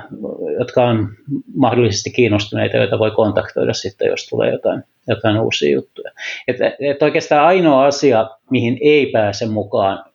[0.58, 1.08] jotka on
[1.54, 6.10] mahdollisesti kiinnostuneita, joita voi kontaktoida sitten, jos tulee jotain, jotain uusia juttuja.
[6.48, 10.11] Et, et oikeastaan ainoa asia, mihin ei pääse mukaan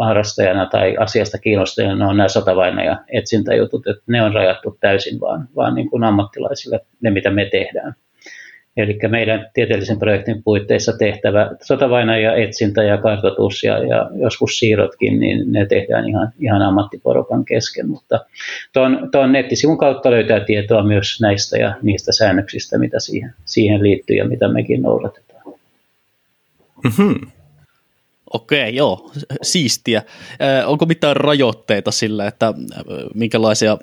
[0.00, 5.48] harrastajana tai asiasta kiinnostajana on nämä sotavaina ja etsintäjutut, että ne on rajattu täysin vaan,
[5.56, 7.94] vaan niin kuin ammattilaisille, ne mitä me tehdään.
[8.76, 15.20] Eli meidän tieteellisen projektin puitteissa tehtävä sotavaina ja etsintä ja kartoitus ja, ja joskus siirrotkin,
[15.20, 17.88] niin ne tehdään ihan, ihan ammattiporokan kesken.
[17.88, 18.24] Mutta
[18.72, 24.16] tuon, tuon nettisivun kautta löytää tietoa myös näistä ja niistä säännöksistä, mitä siihen, siihen liittyy
[24.16, 25.42] ja mitä mekin noudatetaan.
[26.84, 27.30] Mm-hmm.
[28.32, 29.10] Okei, joo,
[29.42, 30.02] siistiä.
[30.66, 32.54] onko mitään rajoitteita sillä, että
[33.14, 33.78] minkälaisia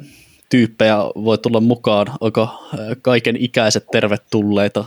[0.49, 2.07] tyyppejä voi tulla mukaan?
[2.21, 2.49] Onko
[3.01, 4.85] kaiken ikäiset tervetulleita?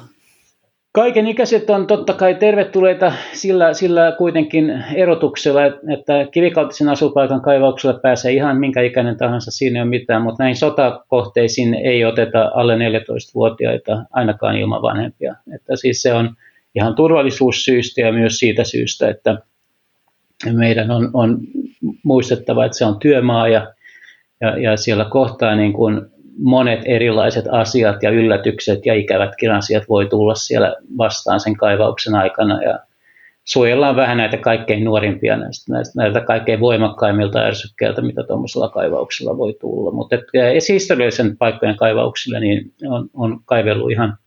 [0.92, 8.32] Kaiken ikäiset on totta kai tervetulleita sillä, sillä kuitenkin erotuksella, että kivikaltisen asupaikan kaivaukselle pääsee
[8.32, 14.04] ihan minkä ikäinen tahansa, siinä ei ole mitään, mutta näin sotakohteisiin ei oteta alle 14-vuotiaita
[14.12, 15.34] ainakaan ilman vanhempia.
[15.54, 16.34] Että siis se on
[16.74, 19.38] ihan turvallisuussyistä ja myös siitä syystä, että
[20.52, 21.38] meidän on, on
[22.02, 23.74] muistettava, että se on työmaa ja,
[24.40, 26.00] ja, ja siellä kohtaa niin kuin
[26.38, 32.62] monet erilaiset asiat ja yllätykset ja ikävätkin asiat voi tulla siellä vastaan sen kaivauksen aikana
[32.62, 32.78] ja
[33.44, 39.56] suojellaan vähän näitä kaikkein nuorimpia näistä, näistä, näitä kaikkein voimakkaimmilta ärsykkeiltä, mitä tuommoisella kaivauksella voi
[39.60, 39.90] tulla.
[39.90, 40.16] Mutta
[40.68, 44.18] historiallisen paikkojen kaivauksilla niin on, on kaivellut ihan,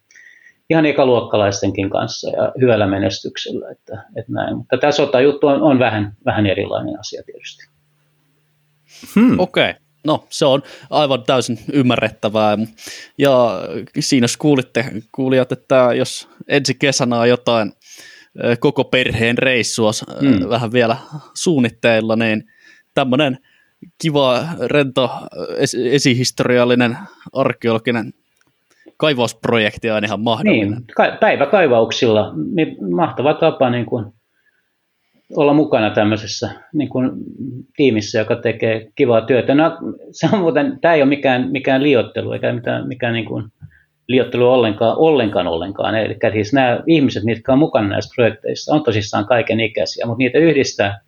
[0.72, 3.72] ihan ekaluokkalaistenkin kanssa ja hyvällä menestyksellä.
[3.72, 4.58] Että, että näin.
[4.58, 7.64] Mutta tämä sota-juttu on, on vähän, vähän erilainen asia tietysti.
[9.16, 9.40] Hmm.
[9.40, 9.70] Okei.
[9.70, 9.82] Okay.
[10.06, 12.58] No, se on aivan täysin ymmärrettävää.
[13.18, 13.62] Ja
[14.00, 17.72] siinä jos kuulitte, kuulijat, että jos ensi kesänä on jotain
[18.60, 19.92] koko perheen reissua
[20.22, 20.50] mm.
[20.50, 20.98] vähän vielä
[21.34, 22.44] suunnitteilla, niin
[22.94, 23.38] tämmöinen
[24.02, 25.12] kiva, rento,
[25.92, 26.98] esihistoriallinen,
[27.34, 28.14] arkeologinen
[29.02, 30.72] kaivausprojekti on ihan mahdollinen.
[30.72, 32.34] Niin, päiväkaivauksilla.
[32.56, 34.06] Niin mahtava tapa niin kuin
[35.36, 37.12] olla mukana tämmöisessä niin kuin,
[37.76, 39.56] tiimissä, joka tekee kivaa työtä.
[39.56, 39.78] No,
[40.12, 43.44] se on muuten, tämä ei ole mikään, mikään liottelu eikä mitään, mikään niin kuin,
[44.08, 45.96] liottelu ollenkaan, ollenkaan, ollenkaan.
[45.96, 50.38] Eli siis nämä ihmiset, mitkä on mukana näissä projekteissa, on tosissaan kaiken ikäisiä, mutta niitä
[50.38, 51.00] yhdistää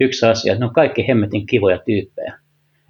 [0.00, 2.34] yksi asia, että ne on kaikki hemmetin kivoja tyyppejä.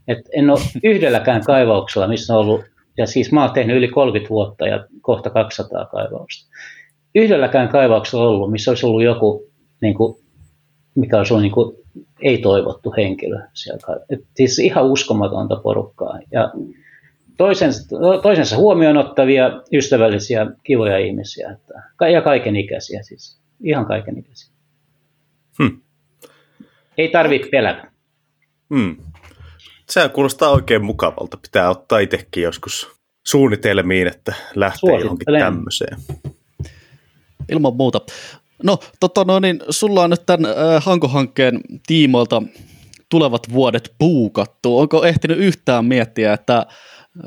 [0.09, 4.31] Et en ole yhdelläkään kaivauksella, missä on ollut, ja siis mä oon tehnyt yli 30
[4.31, 6.51] vuotta ja kohta 200 kaivausta.
[7.15, 10.23] Yhdelläkään kaivauksella ollut, missä olisi ollut joku, niin kuin,
[10.95, 11.77] mikä olisi ollut niin kuin,
[12.23, 14.01] ei-toivottu henkilö siellä.
[14.11, 16.19] Et siis ihan uskomatonta porukkaa.
[16.33, 16.53] Ja
[17.37, 21.51] toisensa, toisensa huomioon ottavia, ystävällisiä, kivoja ihmisiä.
[21.51, 23.41] Että, ja kaiken ikäisiä siis.
[23.65, 24.53] Ihan kaiken ikäisiä.
[25.63, 25.81] Hmm.
[26.99, 27.91] Ei tarvitse pelätä.
[28.75, 28.97] Hmm.
[29.93, 31.37] Se kuulostaa oikein mukavalta.
[31.37, 32.91] Pitää ottaa itsekin joskus
[33.27, 35.97] suunnitelmiin, että lähtee johonkin tämmöiseen.
[37.49, 38.01] Ilman muuta.
[38.63, 42.43] No, tota, no niin, sulla on nyt tämän äh, Hanko-hankkeen tiimoilta
[43.09, 44.79] tulevat vuodet puukattu.
[44.79, 46.67] Onko ehtinyt yhtään miettiä, että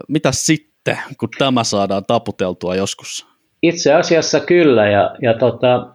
[0.08, 3.28] mitä sitten, kun tämä saadaan taputeltua joskus?
[3.62, 5.88] Itse asiassa kyllä, ja, ja tota,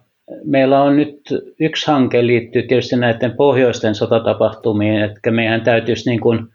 [0.45, 1.19] meillä on nyt
[1.59, 6.47] yksi hanke liittyy tietysti näiden pohjoisten sotatapahtumiin, että meidän täytyisi niin kuin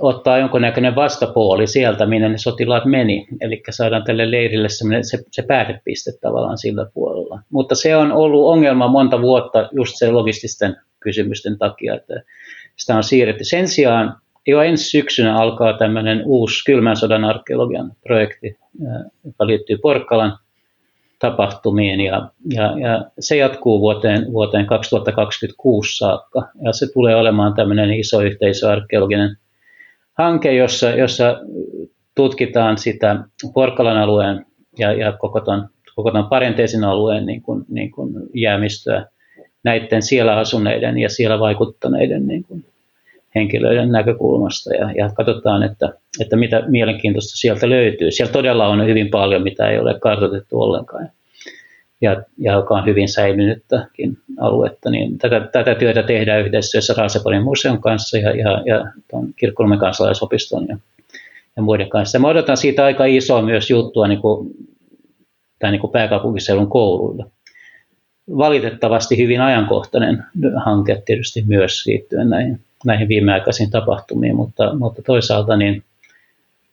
[0.00, 3.26] ottaa jonkunnäköinen vastapuoli sieltä, minne ne sotilaat meni.
[3.40, 4.84] Eli saadaan tälle leirille se,
[5.30, 7.40] se päätepiste tavallaan sillä puolella.
[7.50, 12.22] Mutta se on ollut ongelma monta vuotta just se logististen kysymysten takia, että
[12.76, 13.44] sitä on siirretty.
[13.44, 14.16] Sen sijaan
[14.46, 18.56] jo ensi syksynä alkaa tämmöinen uusi kylmän sodan arkeologian projekti,
[19.24, 20.38] joka liittyy Porkkalan
[21.18, 27.90] tapahtumiin ja, ja, ja se jatkuu vuoteen, vuoteen 2026 saakka ja se tulee olemaan tämmöinen
[27.90, 29.36] iso yhteisöarkeologinen
[30.18, 31.40] hanke, jossa, jossa
[32.14, 34.46] tutkitaan sitä Porkkalan alueen
[34.78, 39.06] ja, ja koko ton, koko ton parenteesin alueen niin kuin, niin kuin jäämistöä
[39.64, 42.64] näiden siellä asuneiden ja siellä vaikuttaneiden niin kuin
[43.34, 48.10] henkilöiden näkökulmasta ja, ja katsotaan, että, että mitä mielenkiintoista sieltä löytyy.
[48.10, 51.08] Siellä todella on hyvin paljon, mitä ei ole kartoitettu ollenkaan
[52.02, 54.90] ja, ja joka on hyvin säilynyttäkin aluetta.
[54.90, 58.92] Niin tätä, tätä työtä tehdään yhdessä Raaseporin museon kanssa ja, ja, ja
[59.36, 60.78] Kirkkolmen kansalaisopiston ja,
[61.56, 62.18] ja muiden kanssa.
[62.18, 64.50] Mä odotan siitä aika isoa myös juttua niin kuin,
[65.58, 67.24] tai niin kuin pääkaupunkiseudun kouluille.
[68.38, 70.24] Valitettavasti hyvin ajankohtainen
[70.64, 75.82] hanke tietysti myös liittyen näihin näihin viimeaikaisiin tapahtumiin, mutta, mutta toisaalta niin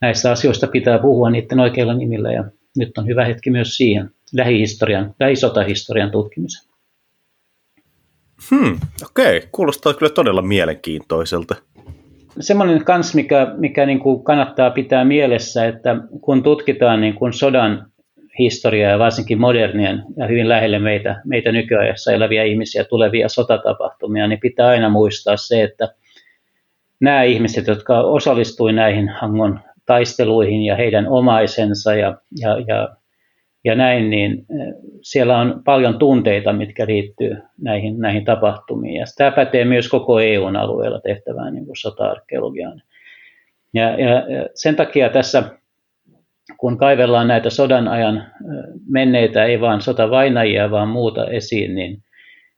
[0.01, 2.43] näistä asioista pitää puhua niiden oikeilla nimillä ja
[2.77, 6.69] nyt on hyvä hetki myös siihen lähihistorian, lähisotahistorian tutkimiseen.
[8.49, 9.49] Hmm, okei, okay.
[9.51, 11.55] kuulostaa kyllä todella mielenkiintoiselta.
[12.39, 17.91] Semmoinen kans, mikä, mikä niin kuin kannattaa pitää mielessä, että kun tutkitaan niin kuin sodan
[18.39, 24.39] historiaa ja varsinkin modernien ja hyvin lähelle meitä, meitä nykyajassa eläviä ihmisiä, tulevia sotatapahtumia, niin
[24.39, 25.93] pitää aina muistaa se, että
[26.99, 32.95] nämä ihmiset, jotka osallistuivat näihin Hangon taisteluihin ja heidän omaisensa ja, ja, ja,
[33.65, 38.95] ja näin, niin eh, siellä on paljon tunteita, mitkä liittyy näihin, näihin tapahtumiin.
[38.95, 42.81] Ja tämä pätee myös koko EUn alueella tehtävään niin sota-arkeologiaan.
[43.73, 44.23] Ja, ja
[44.55, 45.43] sen takia tässä,
[46.57, 48.23] kun kaivellaan näitä sodan ajan eh,
[48.89, 52.03] menneitä, ei vain sotavainajia, vaan muuta esiin, niin,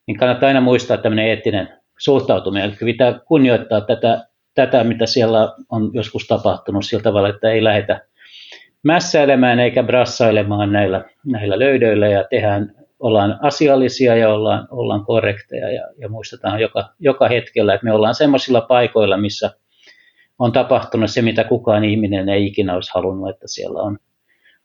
[0.07, 2.69] niin kannattaa aina muistaa tämmöinen eettinen suhtautuminen.
[2.69, 8.05] Eli pitää kunnioittaa tätä tätä, mitä siellä on joskus tapahtunut sillä tavalla, että ei lähdetä
[8.83, 12.07] mässäilemään eikä brassailemaan näillä, näillä löydöillä.
[12.07, 15.71] Ja tehdään, ollaan asiallisia ja ollaan, ollaan korrekteja.
[15.71, 19.51] Ja, ja muistetaan joka, joka hetkellä, että me ollaan semmoisilla paikoilla, missä
[20.39, 23.97] on tapahtunut se, mitä kukaan ihminen ei ikinä olisi halunnut, että siellä on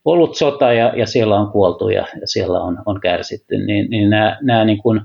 [0.04, 4.10] ollut sota ja, ja siellä on kuoltu ja, ja siellä on, on kärsitty, niin, niin
[4.10, 5.00] nämä, nämä niin kuin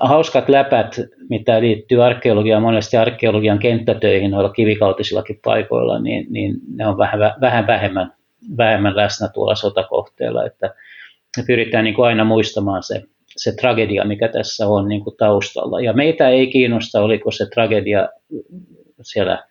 [0.00, 0.96] hauskat läpät,
[1.30, 7.66] mitä liittyy arkeologiaan, monesti arkeologian kenttätöihin noilla kivikautisillakin paikoilla, niin, niin ne on vähän, vähän
[7.66, 8.12] vähemmän,
[8.56, 10.74] vähemmän läsnä tuolla sotakohteella, että
[11.36, 13.02] me pyritään niin kuin aina muistamaan se,
[13.36, 15.80] se tragedia, mikä tässä on niin kuin taustalla.
[15.80, 18.08] Ja meitä ei kiinnosta, oliko se tragedia
[19.02, 19.44] siellä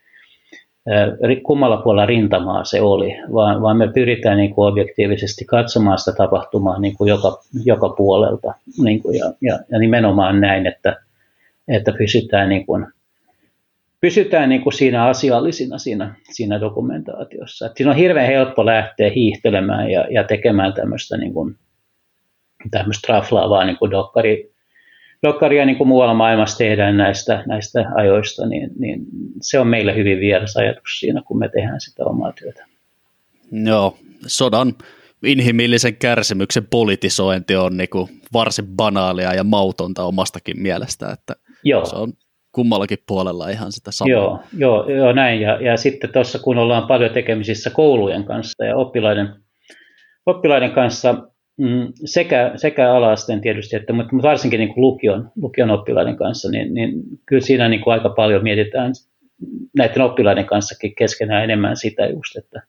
[1.43, 6.79] kummalla puolella rintamaa se oli, vaan, vaan me pyritään niin kuin objektiivisesti katsomaan sitä tapahtumaa
[6.79, 10.95] niin kuin joka, joka puolelta niin kuin ja, ja, ja nimenomaan näin, että,
[11.67, 12.87] että pysytään, niin kuin,
[14.01, 17.65] pysytään niin kuin siinä asiallisina siinä, siinä dokumentaatiossa.
[17.65, 21.55] Et siinä on hirveän helppo lähteä hiihtelemään ja, ja tekemään tämmöistä niin kuin,
[23.07, 24.54] raflaavaa niin kuin dokkari,
[25.27, 28.99] dokkaria niin kuin muualla maailmassa tehdään näistä, näistä ajoista, niin, niin
[29.41, 32.65] se on meille hyvin vieras ajatus siinä, kun me tehdään sitä omaa työtä.
[33.51, 33.97] Joo,
[34.27, 34.73] sodan
[35.23, 41.85] inhimillisen kärsimyksen politisointi on niin kuin varsin banaalia ja mautonta omastakin mielestä, että Joo.
[41.85, 42.13] se on
[42.51, 44.11] kummallakin puolella ihan sitä samaa.
[44.11, 45.41] Joo, joo, joo näin.
[45.41, 49.29] Ja, ja sitten tuossa kun ollaan paljon tekemisissä koulujen kanssa ja oppilaiden,
[50.25, 51.15] oppilaiden kanssa,
[51.57, 56.73] Mm, sekä, sekä alaasteen tietysti, että, mutta varsinkin niin kuin lukion, lukion oppilaiden kanssa, niin,
[56.73, 58.93] niin kyllä siinä niin kuin aika paljon mietitään
[59.77, 62.61] näiden oppilaiden kanssakin keskenään enemmän sitä just, että,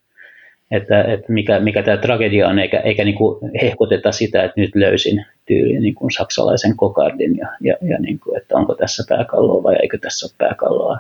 [0.70, 4.74] että, että mikä, mikä tämä tragedia on, eikä, eikä niin kuin hehkuteta sitä, että nyt
[4.74, 9.62] löysin tyyliin niin kuin saksalaisen kokardin ja, ja, ja niin kuin, että onko tässä pääkalloa
[9.62, 10.98] vai eikö tässä ole pääkalloa.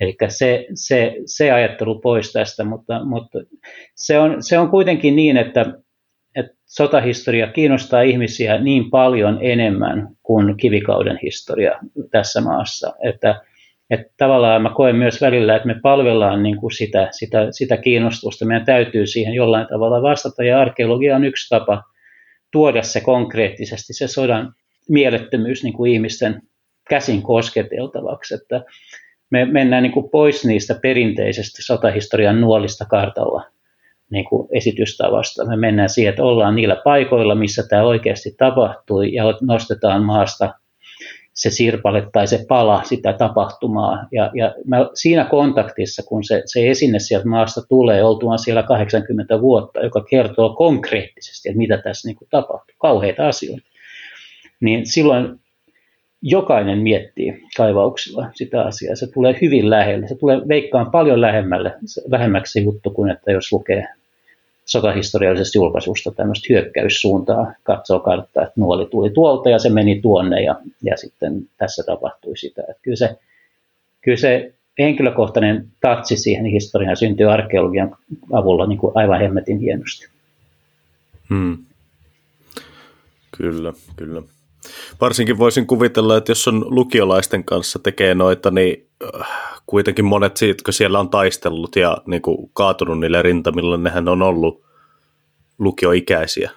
[0.00, 3.38] Eli se, se, se ajattelu pois tästä, mutta, mutta
[3.94, 5.83] se, on, se on kuitenkin niin, että
[6.66, 11.78] sotahistoria kiinnostaa ihmisiä niin paljon enemmän kuin kivikauden historia
[12.10, 13.40] tässä maassa, että,
[13.90, 18.44] että tavallaan mä koen myös välillä, että me palvellaan niin kuin sitä, sitä, sitä kiinnostusta,
[18.44, 21.82] meidän täytyy siihen jollain tavalla vastata, ja arkeologia on yksi tapa
[22.52, 24.54] tuoda se konkreettisesti, se sodan
[24.88, 26.42] mielettömyys niin kuin ihmisten
[26.88, 28.64] käsin kosketeltavaksi, että
[29.30, 33.53] me mennään niin kuin pois niistä perinteisesti sotahistorian nuolista kartalla
[34.14, 35.44] niin kuin esitystavasta.
[35.44, 40.54] Me mennään siihen, että ollaan niillä paikoilla, missä tämä oikeasti tapahtui ja nostetaan maasta
[41.34, 44.08] se sirpale tai se pala sitä tapahtumaa.
[44.12, 49.40] Ja, ja mä, siinä kontaktissa, kun se, se esine sieltä maasta tulee, oltuaan siellä 80
[49.40, 53.66] vuotta, joka kertoo konkreettisesti, että mitä tässä niin kuin tapahtui, kauheita asioita,
[54.60, 55.40] niin silloin
[56.22, 58.96] jokainen miettii kaivauksilla sitä asiaa.
[58.96, 60.08] Se tulee hyvin lähelle.
[60.08, 61.74] Se tulee veikkaan paljon lähemmälle,
[62.10, 63.84] vähemmäksi juttu kuin että jos lukee
[64.64, 70.54] sotahistoriallisesta julkaisusta tämmöistä hyökkäyssuuntaa, katsoo karttaa, että nuoli tuli tuolta ja se meni tuonne ja,
[70.82, 72.62] ja sitten tässä tapahtui sitä.
[72.62, 73.18] Että kyllä, se,
[74.00, 77.96] kyllä se henkilökohtainen tatsi siihen historiaan syntyy arkeologian
[78.32, 80.08] avulla niin kuin aivan hemmetin hienosti.
[81.30, 81.58] Hmm.
[83.38, 84.22] Kyllä, kyllä.
[85.00, 88.86] Varsinkin voisin kuvitella, että jos on lukiolaisten kanssa tekee noita, niin
[89.20, 89.28] äh,
[89.66, 94.22] kuitenkin monet siitä, kun siellä on taistellut ja niin kuin kaatunut niille rintamilla, nehän on
[94.22, 94.64] ollut
[95.58, 96.50] lukioikäisiä.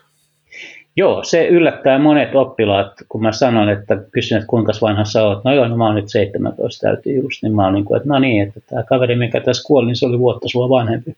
[0.95, 5.43] Joo, se yllättää monet oppilaat, kun mä sanon, että kysyn, että kuinka vanha sä oot.
[5.43, 8.09] No joo, no mä oon nyt 17 täytyy just, niin mä oon niin kuin, että
[8.09, 11.15] no niin, että tämä kaveri, mikä tässä kuoli, niin se oli vuotta sua vanhempi.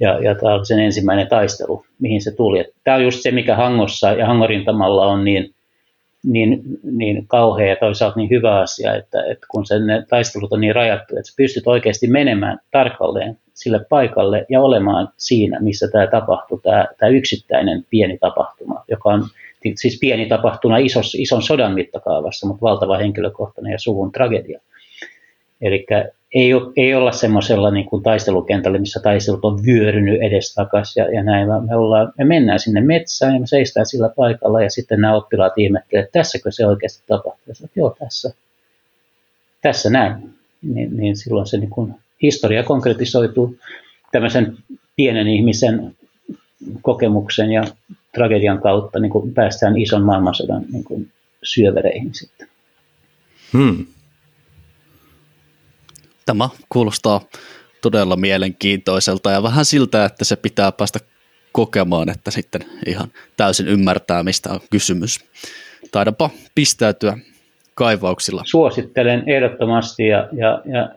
[0.00, 2.64] Ja, ja tämä oli sen ensimmäinen taistelu, mihin se tuli.
[2.84, 5.53] Tämä on just se, mikä Hangossa ja Hangorintamalla on niin
[6.24, 10.60] niin, niin kauhea ja toisaalta niin hyvä asia, että, että kun sen ne taistelut on
[10.60, 16.06] niin rajattu, että sä pystyt oikeasti menemään tarkalleen sille paikalle ja olemaan siinä, missä tämä
[16.06, 19.24] tapahtuu, tämä, tämä yksittäinen pieni tapahtuma, joka on
[19.74, 24.60] siis pieni tapahtuma isos, ison sodan mittakaavassa, mutta valtava henkilökohtainen ja suvun tragedia.
[25.60, 25.86] Eli
[26.34, 31.48] ei, ei olla semmoisella niin kuin taistelukentällä, missä taistelut on vyörynyt edestakas ja, ja näin,
[31.48, 35.14] vaan me, ollaan, me mennään sinne metsään ja me seistään sillä paikalla ja sitten nämä
[35.14, 37.54] oppilaat ihmettelevät, että tässäkö se oikeasti tapahtuu.
[37.54, 38.32] Sanoin, joo, tässä,
[39.62, 40.34] tässä näin.
[40.62, 43.56] Niin, niin silloin se niin kuin, historia konkretisoituu
[44.12, 44.56] tämmöisen
[44.96, 45.96] pienen ihmisen
[46.82, 47.64] kokemuksen ja
[48.14, 51.10] tragedian kautta niin kuin päästään ison maailmansodan niin kuin
[51.42, 52.48] syövereihin sitten.
[53.52, 53.86] Hmm.
[56.26, 57.20] Tämä kuulostaa
[57.82, 60.98] todella mielenkiintoiselta ja vähän siltä, että se pitää päästä
[61.52, 65.20] kokemaan, että sitten ihan täysin ymmärtää, mistä on kysymys.
[65.92, 67.18] Taidapa pistäytyä
[67.74, 68.42] kaivauksilla.
[68.46, 70.88] Suosittelen ehdottomasti ja, ja, ja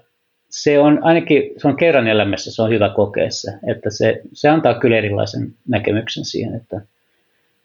[0.50, 4.50] se on ainakin se on kerran elämässä, se on hyvä kokea se, että se, se
[4.50, 6.82] antaa kyllä erilaisen näkemyksen siihen, että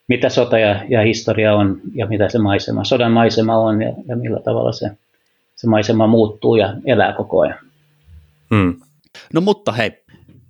[0.08, 4.16] mitä sota ja, ja historia on ja mitä se maisema, sodan maisema on ja, ja
[4.16, 4.90] millä tavalla se
[5.62, 7.58] se maisema muuttuu ja elää koko ajan.
[8.54, 8.80] Hmm.
[9.34, 9.90] No mutta hei,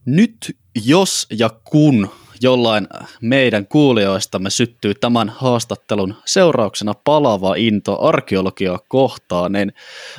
[0.05, 2.09] nyt jos ja kun
[2.43, 2.89] jollain
[3.21, 9.73] meidän kuulijoistamme syttyy tämän haastattelun seurauksena palava into arkeologiaa kohtaan, niin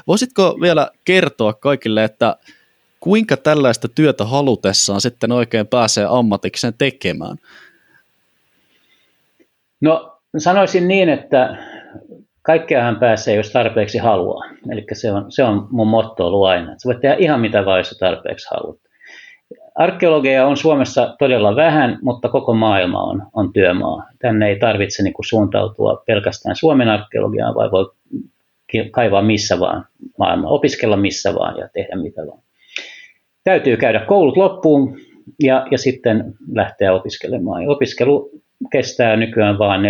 [0.08, 2.38] voisitko vielä kertoa kaikille, että
[3.00, 7.38] kuinka tällaista työtä halutessaan sitten oikein pääsee ammatikseen tekemään?
[9.82, 11.58] No sanoisin niin, että
[12.44, 14.46] kaikkeahan pääsee, jos tarpeeksi haluaa.
[14.72, 16.76] Eli se on, se on mun motto ollut aina.
[16.78, 18.78] Sä voit tehdä ihan mitä vaan, jos tarpeeksi haluat.
[19.76, 24.08] Arkeologia on Suomessa todella vähän, mutta koko maailma on, on työmaa.
[24.20, 27.92] Tänne ei tarvitse niin kuin suuntautua pelkästään Suomen arkeologiaan, vai voi
[28.92, 29.86] kaivaa missä vaan
[30.18, 32.40] maailmaa, opiskella missä vaan ja tehdä mitä vaan.
[33.44, 34.98] Täytyy käydä koulut loppuun
[35.44, 37.64] ja, ja sitten lähteä opiskelemaan.
[37.64, 38.32] Ja opiskelu
[38.72, 39.86] kestää nykyään vain 4-5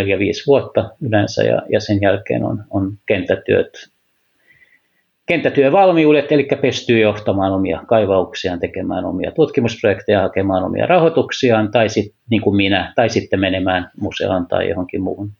[0.47, 3.89] vuotta yleensä ja, ja sen jälkeen on, on kenttätyöt,
[5.25, 12.41] kenttätyövalmiudet, eli pystyy johtamaan omia kaivauksiaan, tekemään omia tutkimusprojekteja, hakemaan omia rahoituksiaan, tai sitten niin
[12.41, 15.31] kuin minä, tai sitten menemään museoon tai johonkin muuhun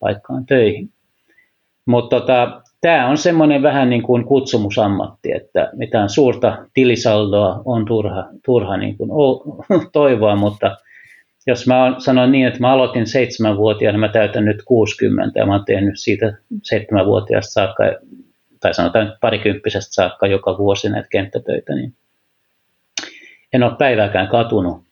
[0.00, 0.90] paikkaan töihin.
[1.86, 8.24] Mutta tota, tämä on semmoinen vähän niin kuin kutsumusammatti, että mitään suurta tilisaldoa on turha,
[8.44, 9.10] turha niin kuin
[9.92, 10.76] toivoa, mutta
[11.46, 15.64] jos mä sanon niin, että mä aloitin seitsemänvuotiaana, mä täytän nyt 60 ja mä oon
[15.64, 16.32] tehnyt siitä
[16.62, 17.84] seitsemänvuotiaasta saakka,
[18.60, 21.94] tai sanotaan parikymppisestä saakka joka vuosi näitä kenttätöitä, niin
[23.52, 24.82] en ole päivääkään katunut.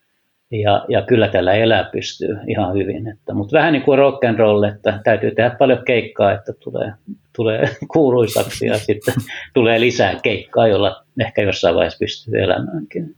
[0.51, 3.09] Ja, ja kyllä tällä elää pystyy ihan hyvin.
[3.09, 6.93] Että, mutta vähän niin kuin rock and roll, että täytyy tehdä paljon keikkaa, että tulee,
[7.37, 9.15] tulee kuuluisaksi ja sitten
[9.55, 13.17] tulee lisää keikkaa, jolla ehkä jossain vaiheessa pystyy elämäänkin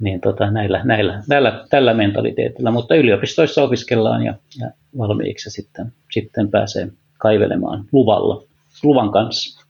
[0.00, 6.50] niin tota, näillä, näillä, tällä, tällä mentaliteetillä, mutta yliopistoissa opiskellaan ja, ja valmiiksi sitten, sitten
[6.50, 6.88] pääsee
[7.18, 8.42] kaivelemaan luvalla,
[8.82, 9.66] luvan kanssa.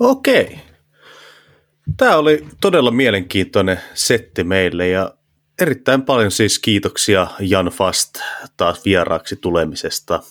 [0.00, 0.58] Okei.
[1.96, 5.14] Tämä oli todella mielenkiintoinen setti meille ja
[5.60, 8.14] erittäin paljon siis kiitoksia Jan Fast
[8.56, 10.22] taas vieraaksi tulemisesta.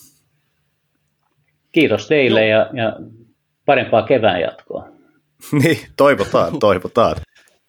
[1.72, 2.96] Kiitos teille ja, ja
[3.66, 4.88] parempaa kevään jatkoa.
[5.64, 7.16] niin, toivotaan, toivotaan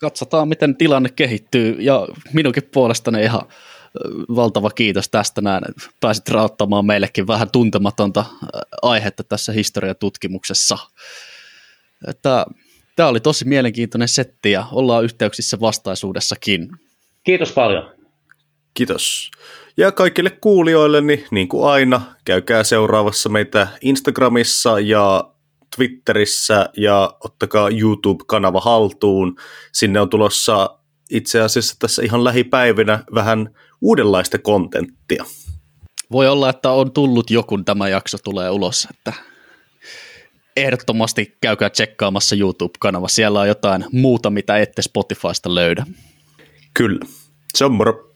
[0.02, 1.76] katsotaan, miten tilanne kehittyy.
[1.78, 3.42] Ja minunkin puolestani ihan
[4.36, 5.64] valtava kiitos tästä näin.
[6.00, 8.24] Pääsit rauttamaan meillekin vähän tuntematonta
[8.82, 10.78] aihetta tässä historiatutkimuksessa.
[12.08, 12.46] Että
[12.96, 16.68] tämä oli tosi mielenkiintoinen setti ja ollaan yhteyksissä vastaisuudessakin.
[17.24, 17.90] Kiitos paljon.
[18.74, 19.30] Kiitos.
[19.76, 25.31] Ja kaikille kuulijoille, niin, niin kuin aina, käykää seuraavassa meitä Instagramissa ja
[25.76, 29.36] Twitterissä ja ottakaa YouTube-kanava haltuun.
[29.72, 30.78] Sinne on tulossa
[31.10, 33.50] itse asiassa tässä ihan lähipäivinä vähän
[33.80, 35.24] uudenlaista kontenttia.
[36.12, 39.12] Voi olla, että on tullut joku, tämä jakso tulee ulos, että
[40.56, 43.08] ehdottomasti käykää tsekkaamassa YouTube-kanava.
[43.08, 45.86] Siellä on jotain muuta, mitä ette Spotifysta löydä.
[46.74, 47.06] Kyllä.
[47.54, 48.11] Se on moro.